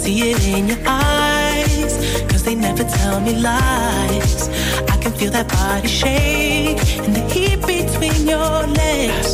see 0.03 0.31
it 0.31 0.41
in 0.47 0.69
your 0.69 0.83
eyes. 0.87 1.93
Cause 2.31 2.43
they 2.45 2.55
never 2.55 2.85
tell 2.85 3.21
me 3.21 3.35
lies. 3.51 4.49
I 4.93 4.97
can 5.03 5.13
feel 5.13 5.33
that 5.33 5.49
body 5.49 5.89
shake 5.89 6.81
and 7.05 7.13
the 7.19 7.25
heat 7.35 7.61
between 7.75 8.23
your 8.35 8.59
legs. 8.83 9.31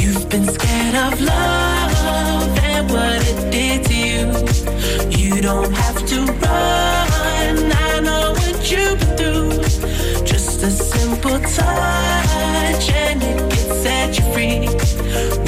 You've 0.00 0.28
been 0.28 0.46
scared 0.56 0.96
of 1.06 1.20
love 1.20 2.58
and 2.70 2.90
what 2.90 3.20
it 3.30 3.38
did 3.56 3.78
to 3.90 3.96
you. 4.10 4.24
You 5.18 5.40
don't 5.48 5.72
have 5.84 5.98
to 6.12 6.18
run. 6.42 7.56
I 7.88 8.00
know 8.06 8.24
what 8.40 8.58
you've 8.72 8.98
been 9.00 9.14
through. 9.18 10.24
Just 10.32 10.62
a 10.62 10.70
simple 10.70 11.38
touch 11.58 12.84
and 13.04 13.22
it 13.30 13.38
can 13.52 13.66
set 13.84 14.08
you 14.18 14.24
free. 14.34 14.60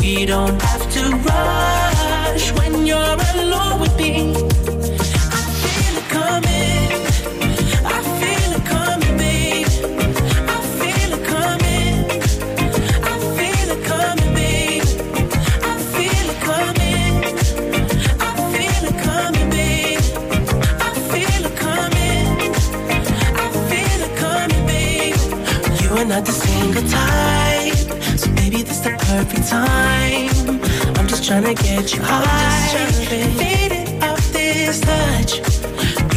We 0.00 0.26
don't 0.26 0.61
have 0.61 0.85
to 0.96 1.02
when 2.52 2.86
you're 2.86 3.16
alone 3.34 3.80
with 3.80 3.96
me. 3.96 4.43
Just 31.24 31.42
trying 31.42 31.56
to 31.56 31.62
get 31.62 31.94
you 31.94 32.02
high, 32.02 32.87
faded 33.38 34.02
off 34.02 34.32
this 34.32 34.80
touch. 34.80 35.38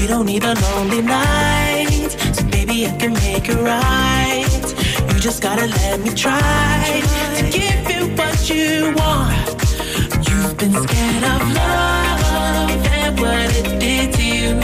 You 0.01 0.07
don't 0.07 0.25
need 0.25 0.43
a 0.43 0.53
lonely 0.53 1.01
night, 1.01 2.09
so 2.33 2.43
baby 2.47 2.87
I 2.87 2.97
can 2.97 3.13
make 3.13 3.47
it 3.47 3.55
right. 3.55 4.45
You 5.13 5.19
just 5.19 5.41
gotta 5.41 5.67
let 5.67 6.01
me 6.01 6.09
try 6.13 7.01
to 7.37 7.43
give 7.49 7.89
you 7.89 8.15
what 8.17 8.49
you 8.49 8.93
want. 8.97 9.47
You've 10.27 10.57
been 10.57 10.73
scared 10.73 11.23
of 11.23 11.41
love 11.55 12.85
and 12.99 13.19
what 13.19 13.49
it 13.55 13.79
did 13.79 14.13
to 14.13 14.23
you. 14.23 14.55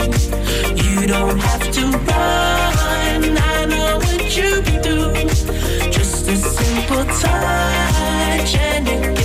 You 0.82 1.06
don't 1.06 1.38
have 1.38 1.70
to 1.72 1.84
run. 1.86 3.38
I 3.38 3.64
know 3.64 3.96
what 3.96 4.36
you've 4.36 4.64
been 4.64 4.82
through. 4.82 5.90
Just 5.90 6.28
a 6.28 6.36
simple 6.36 7.04
touch 7.04 8.54
and 8.56 8.88
it 8.88 9.23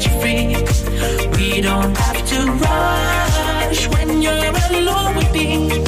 set 0.00 0.12
you 0.12 0.20
free. 0.20 1.36
We 1.36 1.60
don't 1.60 1.96
have 1.96 2.26
to 2.28 2.52
rush 2.52 3.88
when 3.88 4.22
you're 4.22 4.54
alone 4.70 5.16
with 5.16 5.32
me. 5.32 5.85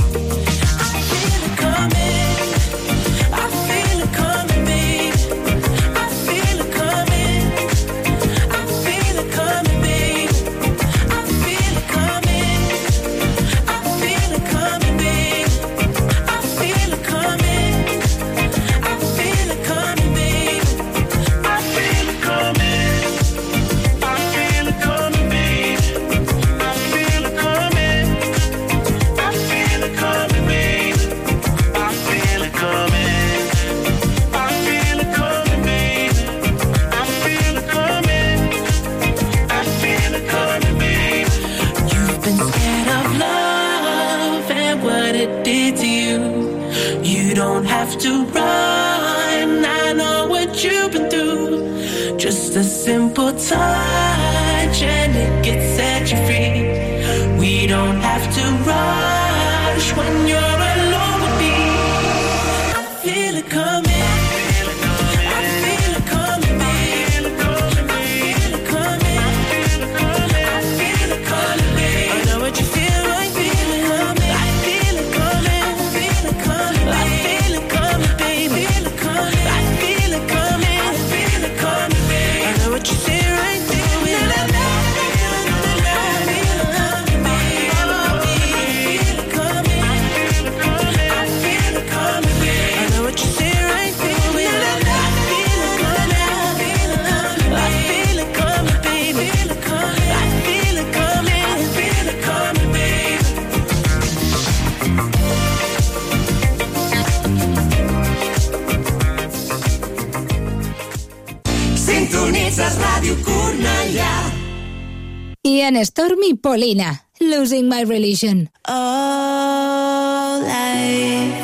for 116.09 116.17
me, 116.17 116.33
Polina, 116.35 117.01
losing 117.21 117.69
my 117.69 117.83
religion. 117.83 118.49
All 118.65 120.41
life 120.41 121.37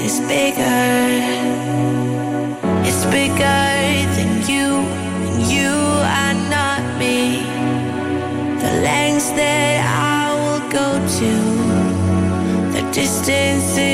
is 0.00 0.20
bigger. 0.20 0.88
It's 2.88 3.04
bigger 3.12 3.68
than 4.16 4.32
you, 4.48 4.68
and 5.28 5.38
you 5.54 5.74
are 6.18 6.36
not 6.56 6.80
me. 6.98 7.44
The 8.62 8.72
lengths 8.88 9.30
that 9.32 9.76
I 9.84 10.32
will 10.42 10.64
go 10.72 10.88
to, 11.18 11.32
the 12.72 12.82
distances. 12.92 13.93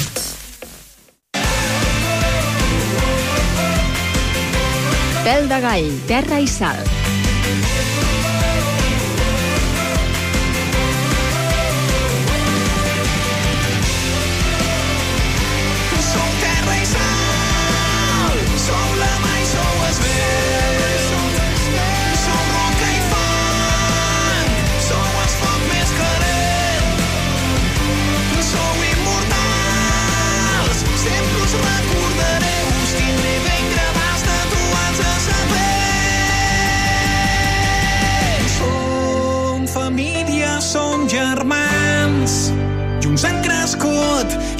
Pèl 5.31 5.45
de 5.47 5.59
gall, 5.63 5.85
terra 6.09 6.41
i 6.43 6.47
sal. 6.59 7.00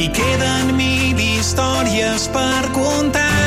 I 0.01 0.07
queden 0.09 0.73
mil 0.79 1.19
històries 1.21 2.25
per 2.33 2.73
contar. 2.73 3.40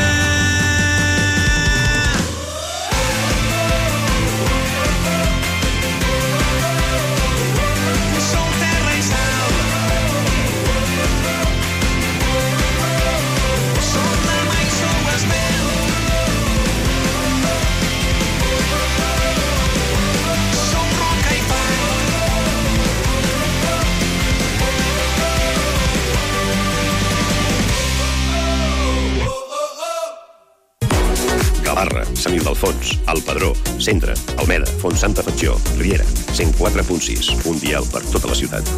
Sant 32.16 32.34
Ildefons, 32.36 32.98
El 33.12 33.22
Pedró, 33.22 33.52
Centre, 33.78 34.14
Almeda, 34.38 34.66
Font 34.80 34.96
Santa 34.96 35.22
Fatjó, 35.22 35.58
Riera, 35.78 36.04
104.6, 36.32 37.46
un 37.46 37.60
dial 37.60 37.86
per 37.92 38.02
tota 38.10 38.32
la 38.32 38.34
ciutat. 38.34 38.74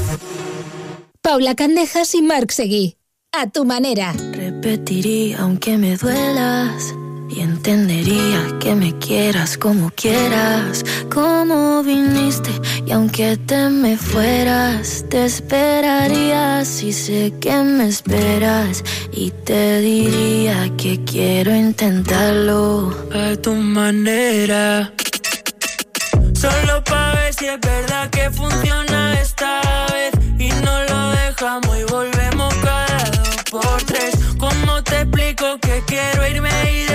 Paula 1.22 1.54
Candejas 1.54 2.14
y 2.14 2.22
Marc 2.22 2.50
Seguí. 2.52 2.96
A 3.32 3.48
tu 3.50 3.64
manera. 3.64 4.14
Repetiría 4.32 5.40
aunque 5.40 5.76
me 5.76 5.96
duelas 5.96 6.94
y 7.28 7.40
entendería 7.40 8.40
que 8.60 8.74
me 8.74 8.96
quieras 8.98 9.58
como 9.58 9.90
quieras, 9.90 10.84
como 11.12 11.82
viniste 11.82 12.50
y 12.86 12.92
aunque 12.92 13.36
te 13.36 13.68
me 13.68 13.96
fueras, 13.96 15.04
te 15.08 15.24
esperaría 15.24 16.64
si 16.64 16.92
sé 16.92 17.32
que 17.40 17.56
me 17.62 17.88
esperas 17.88 18.84
y 19.12 19.30
te 19.30 19.80
diría 19.80 20.70
que 20.76 21.02
quiero 21.04 21.54
intentarlo 21.54 22.96
a 23.12 23.36
tu 23.36 23.52
manera. 23.54 24.92
Solo 26.34 26.84
para 26.84 27.14
ver 27.14 27.34
si 27.34 27.46
es 27.46 27.60
verdad 27.60 28.10
que 28.10 28.30
funciona 28.30 29.20
esta 29.20 29.60
vez 29.92 30.12
y 30.38 30.48
no 30.64 30.84
lo 30.84 31.10
dejamos 31.10 31.76
y 31.78 31.84
volvemos 31.84 32.54
cada 32.56 33.10
dos 33.10 33.44
por 33.50 33.82
tres. 33.84 34.14
¿Cómo 34.38 34.82
te 34.84 35.00
explico 35.00 35.58
que 35.60 35.82
quiero 35.86 36.26
irme 36.28 36.50
y 36.72 36.85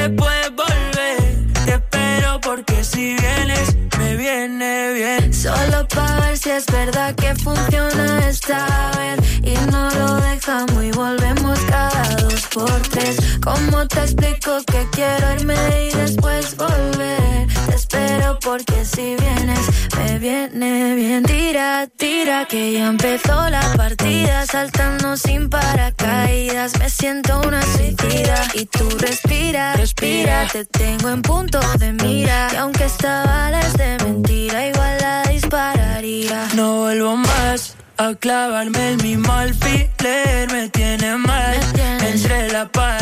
si 3.02 3.16
vienes 3.16 3.76
me 3.98 4.16
viene 4.16 4.94
bien. 4.94 5.34
Solo 5.34 5.88
para 5.88 6.20
ver 6.20 6.38
si 6.38 6.52
es 6.52 6.66
verdad 6.68 7.16
que 7.16 7.34
funciona 7.36 8.28
esta 8.28 8.92
vez 8.98 9.18
y 9.44 9.56
no 9.72 9.90
lo 9.90 10.16
dejamos 10.18 10.84
y 10.84 10.92
volvemos 10.92 11.60
cada 11.62 12.16
dos 12.18 12.42
por 12.54 12.80
tres. 12.94 13.18
¿Cómo 13.44 13.88
te 13.88 14.02
explico 14.02 14.52
que 14.72 14.86
quiero 14.92 15.34
irme 15.34 15.88
y 15.88 15.98
después 15.98 16.56
volver? 16.56 17.48
Espero 17.94 18.40
porque 18.40 18.86
si 18.86 19.18
vienes 19.18 19.68
me 19.98 20.18
viene 20.18 20.96
bien. 20.96 21.24
Tira, 21.24 21.88
tira 21.98 22.46
que 22.46 22.72
ya 22.72 22.88
empezó 22.88 23.50
la 23.50 23.74
partida 23.76 24.46
saltando 24.46 25.18
sin 25.18 25.50
paracaídas. 25.50 26.80
Me 26.80 26.90
siento 26.90 27.42
una 27.46 27.62
suicida 27.62 28.48
y 28.54 28.66
tú 28.68 28.88
respira, 28.98 29.76
respira. 29.76 30.48
Te 30.54 30.64
tengo 30.64 31.10
en 31.10 31.22
punto 31.22 31.60
de 31.80 31.92
mira 31.92 32.48
y 32.54 32.56
aunque 32.56 32.86
esta 32.86 33.26
bala 33.26 33.60
es 33.60 33.74
de 33.74 33.98
mentira 34.06 34.68
igual 34.68 34.98
la 35.02 35.24
dispararía. 35.24 36.48
No 36.56 36.84
vuelvo 36.84 37.18
más 37.18 37.76
a 37.98 38.16
clavarme 38.16 38.92
el 38.92 39.04
mismo 39.04 39.34
alfiler, 39.34 40.50
me 40.50 40.70
tiene 40.70 41.18
mal. 41.18 41.60
Entre 42.08 42.50
la 42.54 42.70
paz 42.70 43.02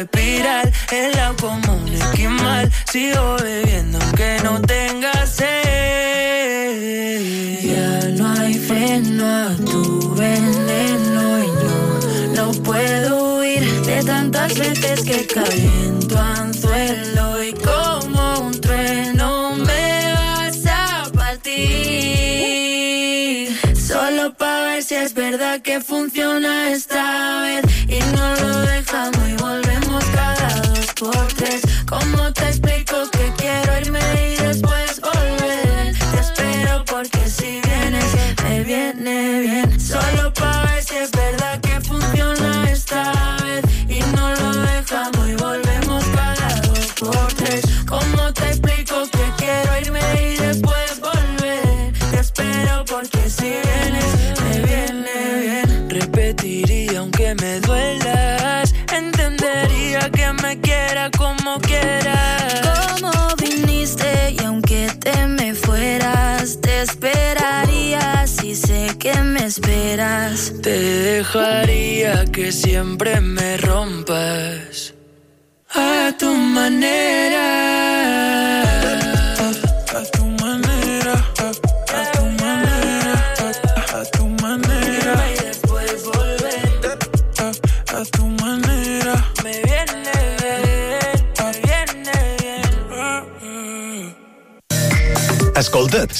espiral, 0.00 0.72
helado 0.90 1.36
como 1.36 1.74
un 1.76 1.88
esquimal. 1.88 2.70
Sigo 2.90 3.36
bebiendo 3.42 3.98
aunque 4.00 4.38
no 4.42 4.60
tenga 4.62 5.26
sed. 5.26 5.50
Ya 7.62 8.08
no 8.16 8.32
hay 8.32 8.54
freno 8.54 9.26
a 9.26 9.54
tu 9.56 10.14
veneno 10.14 11.38
y 11.44 11.46
no, 11.46 12.44
no 12.44 12.52
puedo 12.62 13.38
huir 13.38 13.62
de 13.82 14.02
tantas 14.04 14.58
veces 14.58 15.02
que 15.02 15.26
caí 15.26 15.98
tu 16.08 16.16
anzuelo 16.16 17.42
y 17.42 17.52
como 17.52 18.40
un 18.40 18.60
trueno 18.60 19.54
me 19.56 20.12
vas 20.14 20.66
a 20.66 21.10
partir. 21.12 21.60
Solo 23.76 24.34
para 24.34 24.64
ver 24.64 24.82
si 24.82 24.94
es 24.94 25.14
verdad 25.14 25.60
que 25.60 25.80
funciona 25.80 26.70
esta 26.70 27.42
vez 27.42 27.62
y 27.88 27.98
no 28.14 28.34
lo 28.36 28.60
dejamos 28.62 29.19
tres. 31.90 32.39
Dejaría 71.20 72.24
que 72.32 72.50
siempre 72.50 73.20
me 73.20 73.58
rompas 73.58 74.94
a 75.68 76.10
tu 76.18 76.34
manera. 76.34 77.69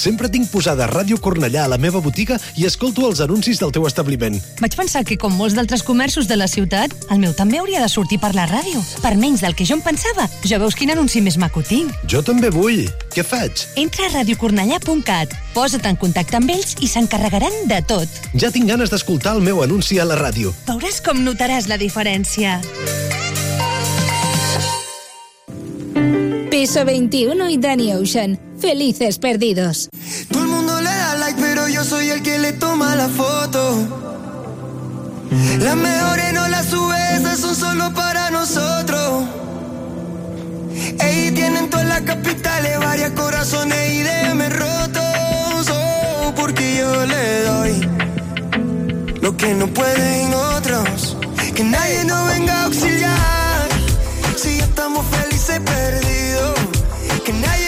Sempre 0.01 0.29
tinc 0.33 0.49
posada 0.49 0.87
Ràdio 0.89 1.19
Cornellà 1.21 1.65
a 1.65 1.71
la 1.71 1.77
meva 1.77 2.01
botiga 2.01 2.39
i 2.57 2.65
escolto 2.65 3.05
els 3.07 3.21
anuncis 3.21 3.61
del 3.61 3.71
teu 3.75 3.85
establiment. 3.85 4.39
Vaig 4.59 4.75
pensar 4.77 5.03
que, 5.05 5.17
com 5.21 5.35
molts 5.37 5.55
d'altres 5.57 5.83
comerços 5.85 6.27
de 6.27 6.37
la 6.39 6.49
ciutat, 6.49 6.93
el 7.13 7.21
meu 7.21 7.35
també 7.37 7.61
hauria 7.61 7.83
de 7.83 7.89
sortir 7.91 8.17
per 8.19 8.33
la 8.35 8.47
ràdio. 8.49 8.81
Per 9.03 9.13
menys 9.19 9.45
del 9.45 9.55
que 9.55 9.67
jo 9.69 9.77
em 9.77 9.85
pensava. 9.85 10.27
Ja 10.47 10.59
veus 10.61 10.75
quin 10.75 10.91
anunci 10.95 11.21
més 11.21 11.37
maco 11.37 11.61
tinc. 11.61 11.93
Jo 12.09 12.23
també 12.25 12.49
vull. 12.49 12.87
Què 13.13 13.23
faig? 13.27 13.65
Entra 13.79 14.09
a 14.09 14.13
radiocornellà.cat, 14.17 15.37
posa't 15.53 15.85
en 15.87 15.99
contacte 16.01 16.39
amb 16.39 16.49
ells 16.49 16.75
i 16.81 16.89
s'encarregaran 16.89 17.67
de 17.69 17.81
tot. 17.85 18.21
Ja 18.33 18.51
tinc 18.51 18.69
ganes 18.71 18.89
d'escoltar 18.89 19.37
el 19.37 19.45
meu 19.45 19.61
anunci 19.61 20.01
a 20.01 20.07
la 20.09 20.17
ràdio. 20.19 20.55
Veuràs 20.65 21.01
com 21.05 21.21
notaràs 21.21 21.69
la 21.69 21.77
diferència. 21.77 22.59
Piso 26.51 26.85
21 26.85 27.49
y 27.49 27.57
Danny 27.57 27.93
Ocean. 27.93 28.50
Felices 28.61 29.17
perdidos. 29.17 29.89
Todo 30.31 30.43
el 30.43 30.47
mundo 30.49 30.79
le 30.81 30.89
da 30.89 31.15
like, 31.15 31.41
pero 31.41 31.67
yo 31.67 31.83
soy 31.83 32.11
el 32.11 32.21
que 32.21 32.37
le 32.37 32.53
toma 32.53 32.95
la 32.95 33.09
foto. 33.09 33.75
Las 35.59 35.75
mejores 35.75 36.33
no 36.33 36.47
las 36.47 36.67
sube, 36.67 37.15
esas 37.15 37.39
son 37.39 37.55
solo 37.55 37.91
para 37.93 38.29
nosotros. 38.29 39.25
Ey, 40.99 41.31
tienen 41.31 41.71
todas 41.71 41.87
las 41.87 42.01
capitales, 42.01 42.77
varias 42.79 43.11
corazones 43.11 43.93
y 43.93 44.03
DM 44.03 44.49
rotos. 44.49 45.67
Oh, 45.73 46.33
porque 46.35 46.77
yo 46.77 47.05
le 47.07 47.43
doy 47.43 47.89
lo 49.21 49.35
que 49.37 49.55
no 49.55 49.67
pueden 49.67 50.33
otros. 50.35 51.17
Que 51.55 51.63
nadie 51.63 52.05
nos 52.05 52.27
venga 52.29 52.61
a 52.61 52.65
auxiliar. 52.65 53.69
Si 54.37 54.57
ya 54.57 54.65
estamos 54.65 55.03
felices 55.07 55.59
perdidos. 55.61 56.59
Que 57.25 57.33
nadie 57.33 57.60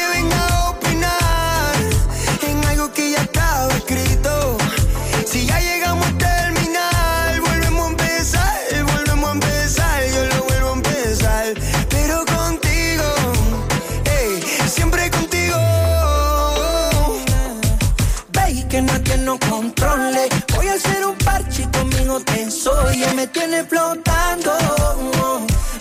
Flotando. 23.69 24.57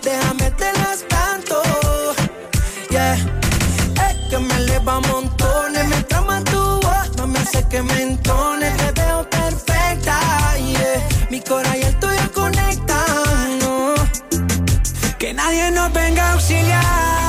Déjame 0.02 0.50
te 0.52 0.72
las 0.74 1.04
canto. 1.08 1.62
Yeah. 2.90 3.14
Es 3.14 4.30
que 4.30 4.38
me 4.38 4.54
eleva 4.56 5.00
montones. 5.00 5.86
Me 5.88 6.02
trama 6.04 6.42
tu 6.44 6.80
voz. 6.80 7.16
No 7.16 7.26
me 7.26 7.38
hace 7.38 7.66
que 7.68 7.82
me 7.82 8.02
entone. 8.02 8.70
Te 8.70 8.92
veo 9.00 9.28
perfecta. 9.28 10.18
Yeah. 10.58 11.08
Mi 11.30 11.40
corazón 11.40 11.76
y 11.80 11.82
el 11.82 11.98
tuyo 11.98 12.32
conectan. 12.34 13.58
no. 13.60 13.94
Que 15.18 15.32
nadie 15.34 15.70
nos 15.70 15.92
venga 15.92 16.28
a 16.28 16.32
auxiliar. 16.34 17.21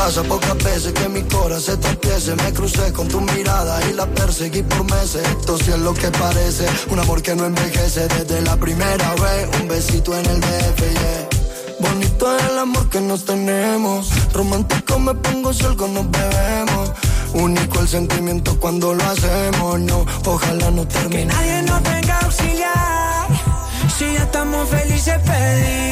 Pasa 0.00 0.22
pocas 0.22 0.56
veces 0.64 0.92
que 0.94 1.08
mi 1.10 1.22
corazón 1.22 1.60
se 1.60 1.76
tropiece. 1.76 2.34
Me 2.36 2.52
crucé 2.52 2.92
con 2.92 3.06
tu 3.08 3.20
mirada 3.20 3.78
y 3.88 3.92
la 3.92 4.06
perseguí 4.06 4.62
por 4.62 4.84
meses. 4.84 5.22
Esto 5.36 5.58
sí 5.58 5.70
es 5.70 5.78
lo 5.78 5.92
que 5.92 6.10
parece. 6.10 6.66
Un 6.90 6.98
amor 7.00 7.20
que 7.22 7.34
no 7.34 7.44
envejece 7.44 8.08
desde 8.08 8.40
la 8.42 8.56
primera 8.56 9.08
vez. 9.22 9.42
Un 9.60 9.68
besito 9.68 10.18
en 10.18 10.24
el 10.26 10.40
DF. 10.40 10.80
Bonito 11.80 12.36
es 12.36 12.44
el 12.50 12.58
amor 12.58 12.88
que 12.88 13.00
nos 13.00 13.24
tenemos. 13.26 14.10
Romántico 14.32 14.98
me 14.98 15.14
pongo 15.14 15.52
si 15.52 15.64
algo 15.66 15.86
nos 15.88 16.10
bebemos. 16.10 16.92
Único 17.34 17.80
el 17.80 17.88
sentimiento 17.88 18.58
cuando 18.58 18.94
lo 18.94 19.04
hacemos. 19.04 19.80
No, 19.80 20.06
ojalá 20.24 20.70
no 20.70 20.86
termine. 20.86 21.26
Nadie 21.26 21.62
nos 21.62 21.82
venga 21.82 22.14
a 22.16 22.24
auxiliar. 22.24 23.28
Si 23.98 24.14
ya 24.14 24.22
estamos 24.22 24.68
felices 24.68 25.18
perdidos. 25.26 25.89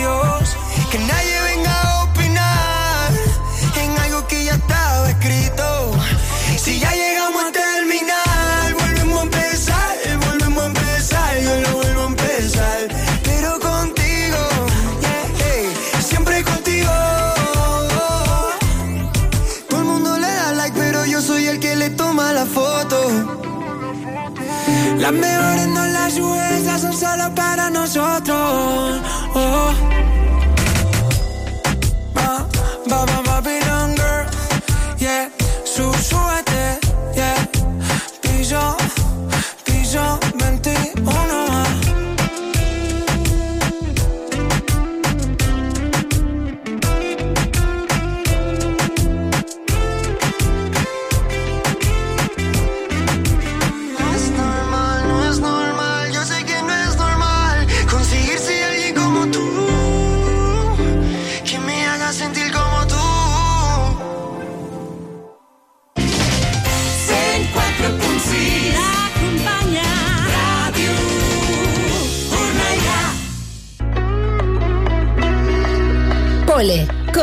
Las 25.10 25.16
mejores 25.18 25.68
no 25.68 25.86
las 25.86 26.18
esas 26.18 26.82
son 26.82 26.92
solo 26.92 27.34
para 27.34 27.70
nosotros. 27.70 29.00
Oh. 29.32 29.87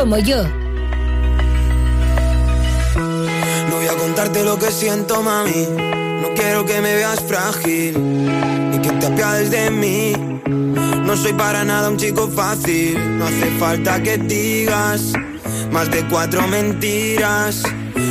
Como 0.06 0.18
yo. 0.18 0.40
No 2.94 3.76
voy 3.76 3.88
a 3.88 3.96
contarte 3.98 4.44
lo 4.44 4.56
que 4.56 4.70
siento, 4.70 5.20
mami. 5.20 5.66
No 6.22 6.28
quiero 6.36 6.64
que 6.64 6.80
me 6.80 6.94
veas 6.94 7.18
frágil, 7.24 7.94
ni 8.70 8.78
que 8.78 8.90
te 8.90 9.06
apiades 9.06 9.50
de 9.50 9.68
mí. 9.68 10.12
No 10.46 11.16
soy 11.16 11.32
para 11.32 11.64
nada 11.64 11.90
un 11.90 11.96
chico 11.96 12.28
fácil. 12.28 13.18
No 13.18 13.26
hace 13.26 13.46
falta 13.58 14.00
que 14.00 14.16
digas 14.16 15.12
más 15.72 15.90
de 15.90 16.06
cuatro 16.06 16.46
mentiras. 16.46 17.64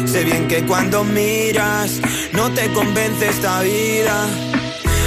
Sé 0.06 0.26
bien 0.26 0.50
que 0.50 0.66
cuando 0.66 1.06
miras 1.06 2.02
no 2.34 2.52
te 2.52 2.74
convence 2.74 3.30
esta 3.30 3.62
vida. 3.62 4.28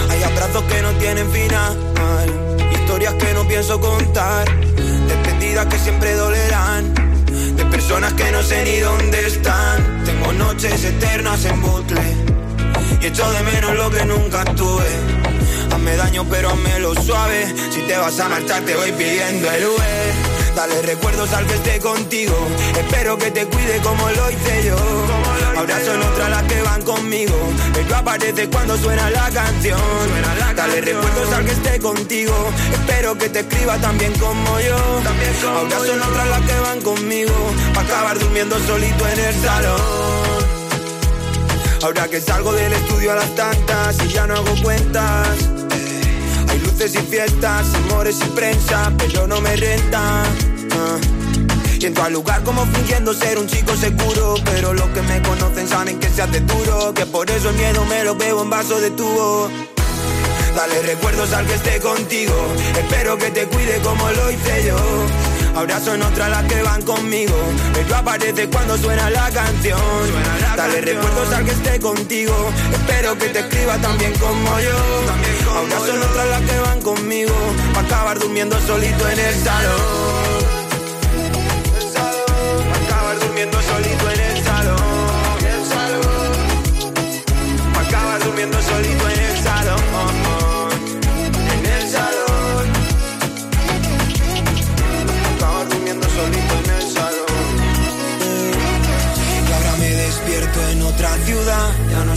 Hay 0.08 0.22
abrazos 0.22 0.62
que 0.62 0.80
no 0.80 0.92
tienen 0.92 1.30
final, 1.30 1.76
historias 2.72 3.12
que 3.14 3.34
no 3.34 3.46
pienso 3.46 3.78
contar, 3.78 4.46
que 5.66 5.78
siempre 5.78 6.14
dolerán, 6.14 6.94
de 7.56 7.64
personas 7.64 8.12
que 8.12 8.30
no 8.30 8.42
sé 8.42 8.64
ni 8.64 8.78
dónde 8.78 9.26
están. 9.26 10.04
Tengo 10.04 10.32
noches 10.32 10.84
eternas 10.84 11.44
en 11.46 11.60
bucle 11.60 12.00
y 13.00 13.06
echo 13.06 13.28
de 13.32 13.42
menos 13.42 13.74
lo 13.74 13.90
que 13.90 14.04
nunca 14.04 14.44
tuve. 14.44 14.86
Hazme 15.72 15.96
daño 15.96 16.24
pero 16.30 16.50
hazme 16.50 16.78
lo 16.78 16.94
suave. 16.94 17.52
Si 17.70 17.80
te 17.82 17.96
vas 17.96 18.20
a 18.20 18.28
marchar 18.28 18.62
te 18.64 18.76
voy 18.76 18.92
pidiendo 18.92 19.50
el 19.50 19.64
UE. 19.64 20.37
Dale 20.54 20.82
recuerdos 20.82 21.32
al 21.32 21.46
que 21.46 21.54
esté 21.54 21.78
contigo. 21.78 22.34
Espero 22.78 23.16
que 23.16 23.30
te 23.30 23.46
cuide 23.46 23.78
como 23.82 24.08
lo 24.10 24.30
hice 24.30 24.64
yo. 24.66 24.76
Ahora 25.56 25.84
son 25.84 26.02
otras 26.02 26.30
las 26.30 26.42
que 26.44 26.62
van 26.62 26.82
conmigo. 26.82 27.36
Pero 27.72 27.96
aparece 27.96 28.48
cuando 28.48 28.76
suena 28.76 29.10
la 29.10 29.30
canción. 29.30 29.80
Dale 30.56 30.80
recuerdos 30.80 31.32
al 31.32 31.44
que 31.44 31.52
esté 31.52 31.78
contigo. 31.78 32.34
Espero 32.72 33.16
que 33.16 33.28
te 33.28 33.40
escriba 33.40 33.76
también 33.78 34.12
como 34.18 34.60
yo. 34.60 34.76
Ahora 35.48 35.78
son 35.86 36.02
otras 36.02 36.28
las 36.28 36.40
que 36.40 36.60
van 36.60 36.80
conmigo. 36.82 37.34
Pa' 37.74 37.82
acabar 37.82 38.18
durmiendo 38.18 38.58
solito 38.66 39.08
en 39.08 39.18
el 39.20 39.34
salón. 39.42 40.58
Ahora 41.82 42.08
que 42.08 42.20
salgo 42.20 42.52
del 42.52 42.72
estudio 42.72 43.12
a 43.12 43.14
las 43.14 43.34
tantas 43.36 43.96
y 44.04 44.08
ya 44.08 44.26
no 44.26 44.34
hago 44.34 44.54
cuentas. 44.62 45.57
Luces 46.62 46.94
y 46.94 46.98
fiestas, 46.98 47.74
amores 47.74 48.18
y 48.24 48.28
prensa, 48.30 48.92
pero 48.98 49.26
no 49.26 49.40
me 49.40 49.56
renta. 49.56 50.22
Ah. 50.72 50.98
Y 51.80 52.00
al 52.00 52.12
lugar 52.12 52.42
como 52.42 52.66
fingiendo 52.66 53.14
ser 53.14 53.38
un 53.38 53.46
chico 53.46 53.76
seguro 53.76 54.34
Pero 54.46 54.72
los 54.74 54.88
que 54.88 55.00
me 55.02 55.22
conocen 55.22 55.68
saben 55.68 56.00
que 56.00 56.08
se 56.08 56.22
hace 56.22 56.40
duro 56.40 56.92
Que 56.92 57.06
por 57.06 57.30
eso 57.30 57.50
el 57.50 57.56
miedo 57.56 57.84
me 57.84 58.02
lo 58.02 58.16
bebo 58.16 58.42
en 58.42 58.50
vaso 58.50 58.80
de 58.80 58.90
tubo 58.90 59.48
Dale 60.56 60.82
recuerdos 60.82 61.32
al 61.32 61.46
que 61.46 61.54
esté 61.54 61.78
contigo 61.78 62.34
Espero 62.76 63.16
que 63.16 63.30
te 63.30 63.46
cuide 63.46 63.78
como 63.78 64.10
lo 64.10 64.30
hice 64.32 64.64
yo 64.66 64.76
Ahora 65.58 65.80
son 65.80 66.00
otras 66.00 66.30
las 66.30 66.44
que 66.44 66.62
van 66.62 66.82
conmigo. 66.82 67.34
Pero 67.74 67.96
aparece 67.96 68.48
cuando 68.48 68.78
suena 68.78 69.10
la 69.10 69.28
canción. 69.28 69.80
Dale 70.56 70.80
recuerdos 70.80 71.32
al 71.32 71.44
que 71.44 71.50
esté 71.50 71.80
contigo. 71.80 72.32
Espero 72.72 73.18
que 73.18 73.26
te 73.30 73.40
escriba 73.40 73.76
también 73.78 74.12
como 74.20 74.60
yo. 74.60 75.50
Ahora 75.52 75.78
son 75.80 76.00
otras 76.00 76.28
las 76.28 76.42
que 76.42 76.60
van 76.60 76.80
conmigo. 76.80 77.34
Pa' 77.74 77.80
acabar 77.80 78.20
durmiendo 78.20 78.56
solito 78.68 79.08
en 79.08 79.18
el 79.18 79.34
salón 79.42 80.17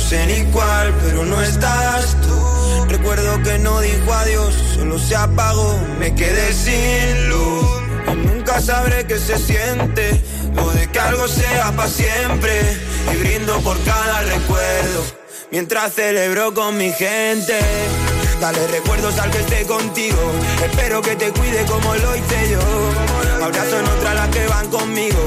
sé 0.01 0.25
ni 0.25 0.51
cuál, 0.51 0.93
pero 1.03 1.23
no 1.25 1.41
estás 1.41 2.17
tú. 2.21 2.85
Recuerdo 2.87 3.41
que 3.43 3.59
no 3.59 3.79
dijo 3.79 4.13
adiós, 4.13 4.53
solo 4.75 4.99
se 4.99 5.15
apagó. 5.15 5.79
Me 5.99 6.13
quedé 6.15 6.53
sin 6.53 7.29
luz. 7.29 7.65
Y 8.11 8.15
nunca 8.27 8.59
sabré 8.59 9.05
qué 9.05 9.17
se 9.17 9.37
siente 9.37 10.21
lo 10.55 10.69
de 10.71 10.87
que 10.87 10.99
algo 10.99 11.27
sea 11.27 11.71
para 11.75 11.89
siempre 11.89 12.61
y 13.13 13.17
brindo 13.17 13.57
por 13.61 13.81
cada 13.83 14.21
recuerdo 14.21 15.21
mientras 15.51 15.93
celebro 15.93 16.53
con 16.53 16.77
mi 16.77 16.91
gente. 16.91 17.59
Dale 18.39 18.67
recuerdos 18.67 19.19
al 19.19 19.29
que 19.29 19.39
esté 19.39 19.65
contigo. 19.65 20.17
Espero 20.65 21.01
que 21.01 21.15
te 21.15 21.31
cuide 21.31 21.63
como 21.65 21.93
lo 21.93 22.15
hice 22.15 22.49
yo. 22.49 23.43
Ahora 23.43 23.69
son 23.69 23.85
otras 23.85 24.15
las 24.15 24.29
que 24.29 24.47
van 24.47 24.67
conmigo. 24.69 25.20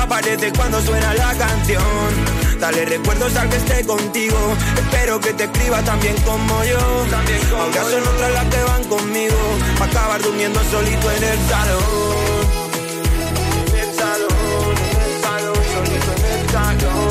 Aparece 0.00 0.52
cuando 0.52 0.80
suena 0.80 1.14
la 1.14 1.34
canción. 1.34 1.82
Dale 2.58 2.84
recuerdos 2.84 3.36
al 3.36 3.48
que 3.48 3.56
esté 3.56 3.86
contigo. 3.86 4.36
Espero 4.76 5.20
que 5.20 5.32
te 5.32 5.44
escriba 5.44 5.82
también 5.82 6.16
como 6.22 6.64
yo. 6.64 6.78
Ahora 7.56 7.82
son 7.84 8.06
otras 8.08 8.32
las 8.32 8.44
que 8.46 8.62
van 8.64 8.84
conmigo. 8.84 9.36
Pa' 9.78 9.84
acabar 9.84 10.22
durmiendo 10.22 10.60
solito 10.70 11.10
en 11.10 11.24
el 11.24 11.38
salón. 11.48 11.82
En 13.66 13.78
el 13.78 13.94
salón, 13.94 14.76
en 14.90 15.00
el 15.02 15.20
salón, 15.22 15.56
solito 15.74 16.12
en 16.16 16.24
el 16.40 16.50
salón. 16.50 17.09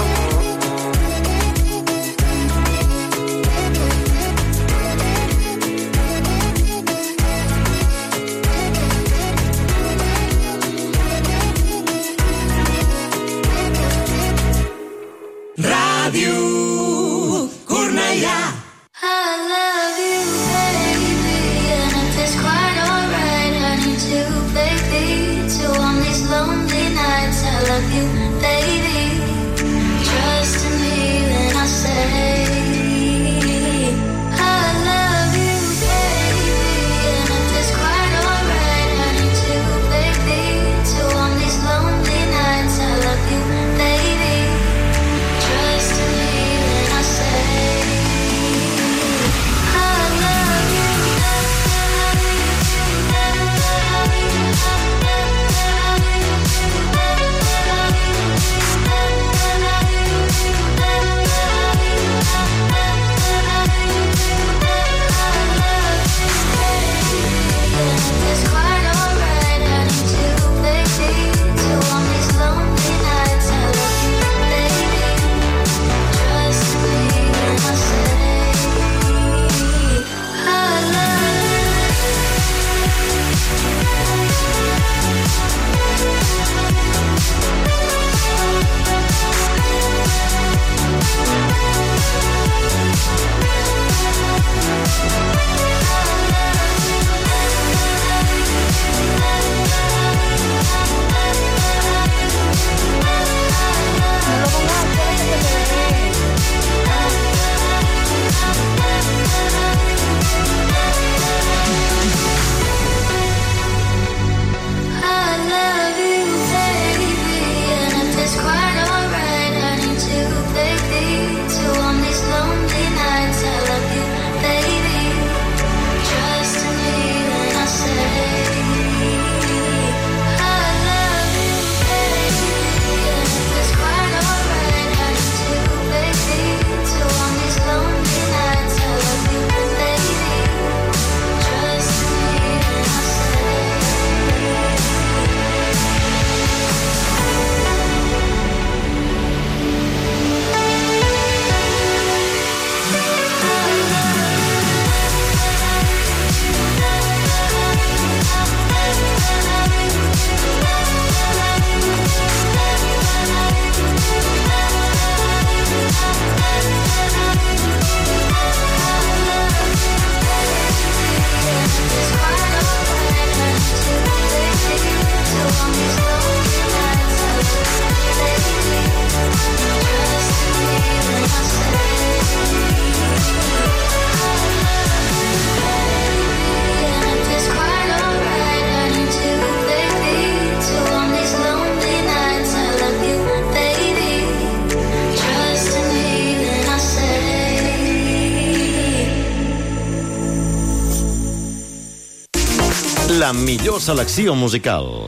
la 203.29 203.33
millor 203.33 203.79
selecció 203.79 204.33
musical. 204.33 205.07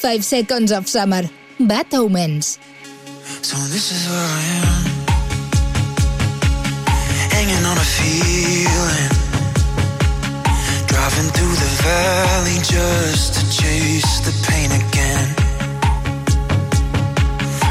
Five 0.00 0.22
Seconds 0.22 0.72
of 0.72 0.86
Summer, 0.86 1.28
Bad 1.58 1.92
Omens. 1.92 2.58
So 3.42 3.58
this 3.68 3.92
is 3.92 4.08
where 4.08 4.26
I 4.38 4.42
am. 4.62 4.84
Hanging 7.36 7.64
on 7.66 7.76
a 7.76 7.86
feeling. 7.98 9.10
Driving 10.86 11.30
through 11.36 11.56
the 11.64 11.72
valley 11.84 12.58
just 12.74 13.34
to 13.36 13.42
chase 13.60 14.20
the 14.24 14.32
pain 14.48 14.70
again. 14.72 15.28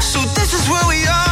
So 0.00 0.20
this 0.38 0.54
is 0.54 0.64
where 0.70 0.86
we 0.88 1.06
are. 1.08 1.24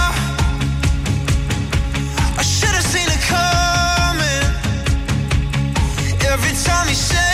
Time 6.64 6.88
you 6.88 6.94
say 6.94 7.33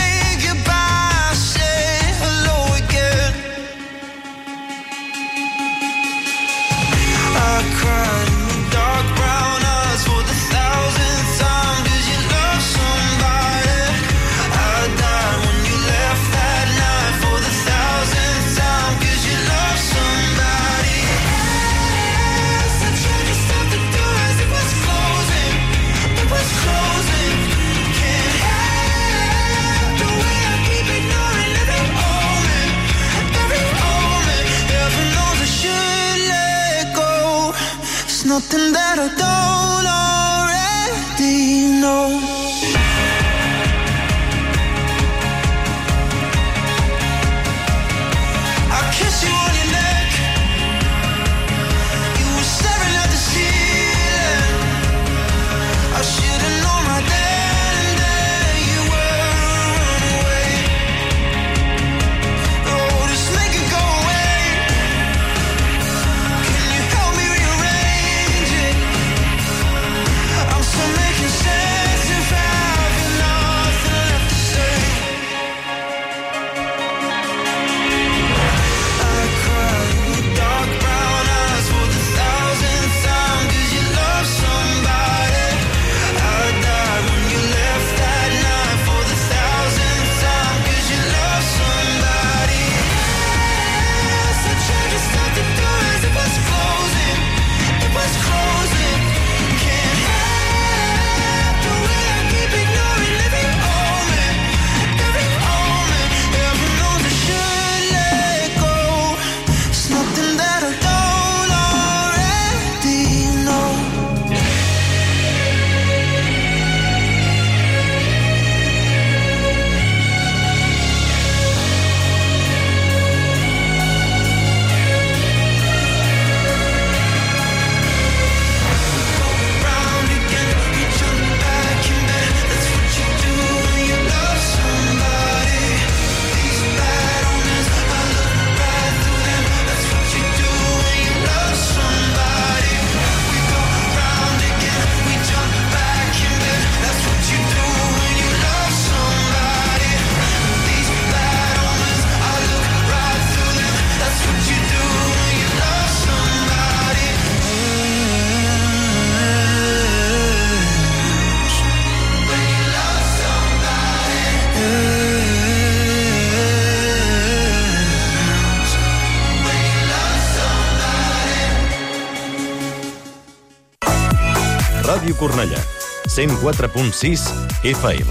Cornellà. 175.21 175.61
104.6 176.09 177.29
FM. 177.63 178.09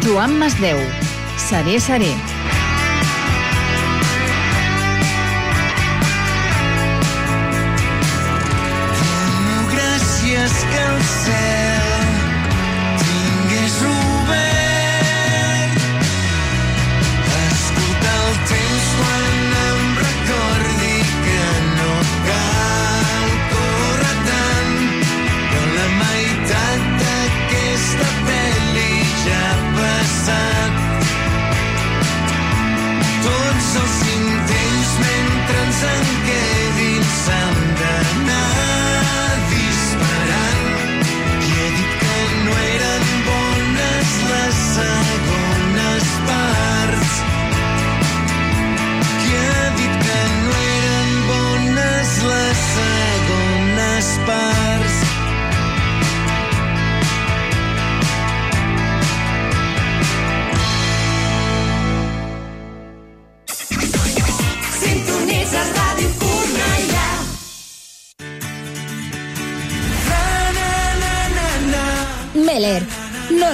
Joan 0.00 0.38
Masdeu. 0.38 0.78
Seré, 1.36 1.78
seré. 1.78 2.41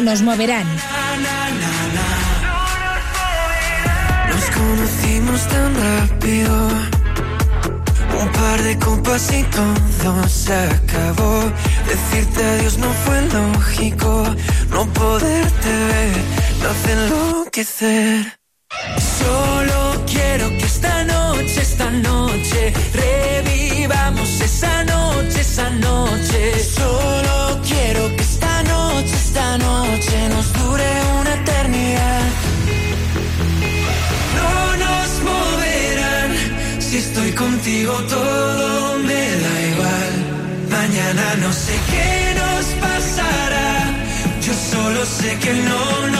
nos 0.09 0.23
moverán. 0.23 0.67
Nos 4.31 4.45
conocimos 4.57 5.47
tan 5.49 5.75
rápido, 5.75 6.69
un 8.19 8.29
par 8.33 8.63
de 8.63 8.79
copas 8.79 9.31
y 9.33 9.43
todo 9.45 10.29
se 10.29 10.55
acabó. 10.55 11.43
Decirte 11.87 12.43
adiós 12.43 12.79
no 12.79 12.91
fue 13.05 13.21
lógico, 13.37 14.35
no 14.71 14.87
poderte 14.95 15.69
ver, 15.91 16.17
no 16.63 16.69
hace 16.71 16.93
enloquecer. 16.93 18.38
Contigo 37.79 37.93
todo 38.09 38.99
me 38.99 39.24
da 39.43 39.61
igual. 39.72 40.12
Mañana 40.70 41.35
no 41.41 41.53
sé 41.53 41.72
qué 41.91 42.35
nos 42.41 42.66
pasará. 42.85 43.95
Yo 44.41 44.53
solo 44.55 45.05
sé 45.07 45.39
que 45.39 45.53
no 45.53 46.07
nos 46.09 46.18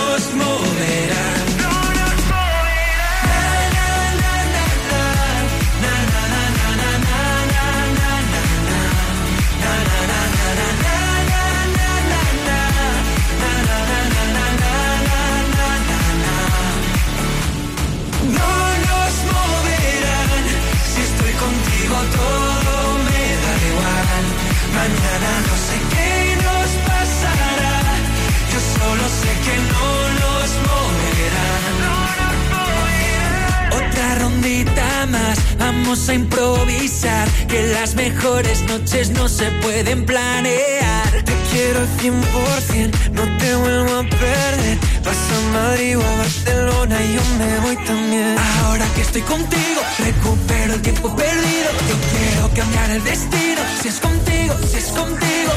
noches 38.79 39.11
no 39.11 39.29
se 39.29 39.51
pueden 39.63 40.05
planear. 40.05 41.11
Te 41.25 41.35
quiero 41.51 41.81
al 41.81 41.89
100%, 41.99 43.11
no 43.13 43.39
te 43.39 43.57
vuelvo 43.57 43.95
a 44.01 44.03
perder. 44.03 44.79
Vas 45.05 45.17
a 45.17 45.53
Madrid 45.53 45.99
o 45.99 46.03
a 46.03 46.17
Barcelona 46.17 46.97
y 47.05 47.15
yo 47.15 47.23
me 47.39 47.59
voy 47.61 47.77
también. 47.85 48.37
Ahora 48.63 48.87
que 48.95 49.03
estoy 49.03 49.23
contigo, 49.23 49.81
recupero 49.99 50.75
el 50.75 50.83
tiempo 50.83 51.15
perdido. 51.17 51.69
Yo 51.91 51.97
quiero 52.13 52.51
cambiar 52.55 52.91
el 52.91 53.05
destino. 53.05 53.61
Si 53.83 53.89
es 53.89 54.01
contigo, 54.01 54.55
si 54.71 54.77
es 54.77 54.89
contigo. 55.01 55.53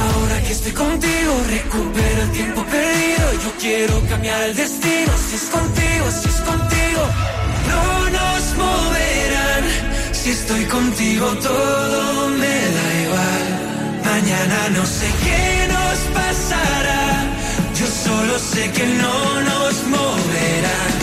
Ahora 0.00 0.40
que 0.42 0.52
estoy 0.52 0.72
contigo, 0.72 1.32
recupero 1.50 2.22
el 2.22 2.32
tiempo 2.32 2.64
perdido. 2.64 3.26
Yo 3.44 3.50
quiero 3.60 3.94
cambiar 4.08 4.42
el 4.44 4.56
destino. 4.56 5.12
Si 5.28 5.36
es 5.36 5.46
contigo, 5.56 6.04
si 6.10 6.28
es 6.28 6.40
contigo. 6.50 7.02
No 7.68 8.10
nos 8.10 8.42
moverán. 8.56 9.91
Si 10.22 10.30
estoy 10.30 10.64
contigo, 10.66 11.26
todo 11.42 12.28
me 12.28 12.56
da 12.76 12.86
igual. 13.06 13.44
Mañana 14.04 14.68
no 14.68 14.86
sé 14.86 15.06
qué 15.24 15.66
nos 15.66 15.98
pasará. 16.14 17.24
Yo 17.74 17.86
solo 17.88 18.38
sé 18.38 18.70
que 18.70 18.86
no 18.86 19.40
nos 19.40 19.82
moverán. 19.88 21.01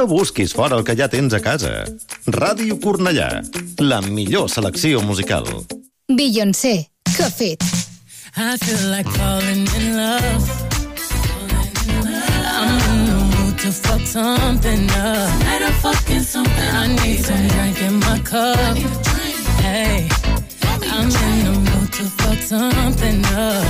No 0.00 0.06
busquis 0.06 0.54
fora 0.54 0.78
el 0.78 0.84
que 0.84 0.94
ja 0.96 1.08
tens 1.12 1.34
a 1.36 1.40
casa. 1.44 1.84
Ràdio 2.24 2.78
Cornellà, 2.80 3.42
la 3.84 3.98
millor 4.00 4.48
selecció 4.48 5.02
musical. 5.02 5.44
Beyoncé, 6.08 6.88
Fit. 7.36 7.62
I 8.36 8.56
feel 8.56 8.90
like 8.90 9.08
falling 9.10 9.66
in 9.76 9.96
love. 9.96 10.44
I'm 12.46 12.78
in 12.88 13.06
the 13.10 13.18
mood 13.28 13.58
to 13.58 13.72
fuck 13.72 14.00
something 14.06 14.88
up. 14.90 15.28
Tonight 15.40 15.62
I'm 15.68 15.72
fucking 15.82 16.22
something. 16.22 16.70
I 16.82 16.86
need 17.04 17.20
some 17.24 17.48
drink 17.48 17.82
in 17.82 17.94
my 18.00 18.18
cup. 18.20 18.76
Hey, 19.60 20.08
I'm 20.62 21.10
in 21.10 21.44
the 21.44 21.52
mood 21.60 21.69
to 22.00 22.06
fuck 22.06 22.38
something 22.38 23.24
up. 23.26 23.64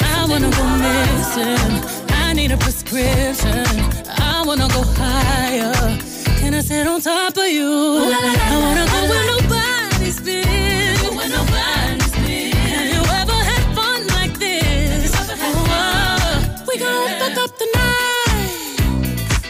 I 0.00 0.26
wanna 0.28 0.50
go 0.58 0.64
missing. 0.84 1.74
I 2.08 2.32
need 2.32 2.50
a 2.50 2.56
prescription. 2.56 3.66
I 4.08 4.42
wanna 4.46 4.68
go 4.68 4.82
higher. 4.96 5.74
Can 6.40 6.54
I 6.54 6.60
sit 6.60 6.86
on 6.86 7.00
top 7.00 7.36
of 7.36 7.48
you? 7.48 7.68
I 7.68 8.56
wanna 8.64 8.84
go 8.92 8.98
where 9.10 9.26
nobody's 9.32 10.18
been. 10.20 10.96
Where 11.16 11.28
nobody's 11.28 12.12
been. 12.24 12.56
Have 12.74 12.88
you 12.94 13.02
ever 13.20 13.38
had 13.50 13.64
fun 13.76 14.00
like 14.18 14.34
this? 14.38 15.12
Oh, 15.14 16.64
we 16.68 16.78
gon' 16.78 17.08
fuck 17.20 17.36
up 17.44 17.52
the 17.58 17.68
night. 17.80 18.76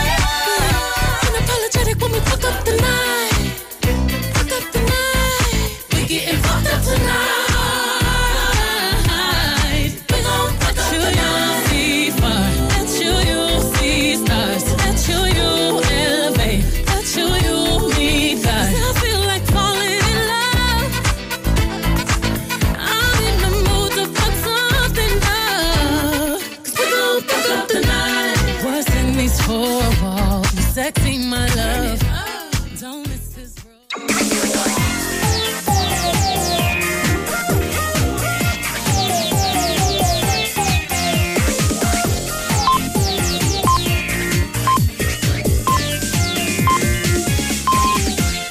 Yeah, 0.07 1.27
Unapologetic 1.27 2.01
when 2.01 2.13
we 2.13 2.21
fuck 2.21 2.45
up 2.45 2.65
the 2.65 2.71
night. 2.73 2.80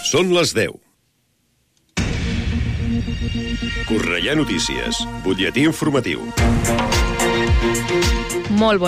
Són 0.09 0.31
les 0.33 0.55
10. 0.57 0.71
Correia 3.85 4.33
Notícies, 4.33 5.03
butlletí 5.21 5.67
informatiu. 5.69 6.23
Molt 8.57 8.81
bona 8.81 8.87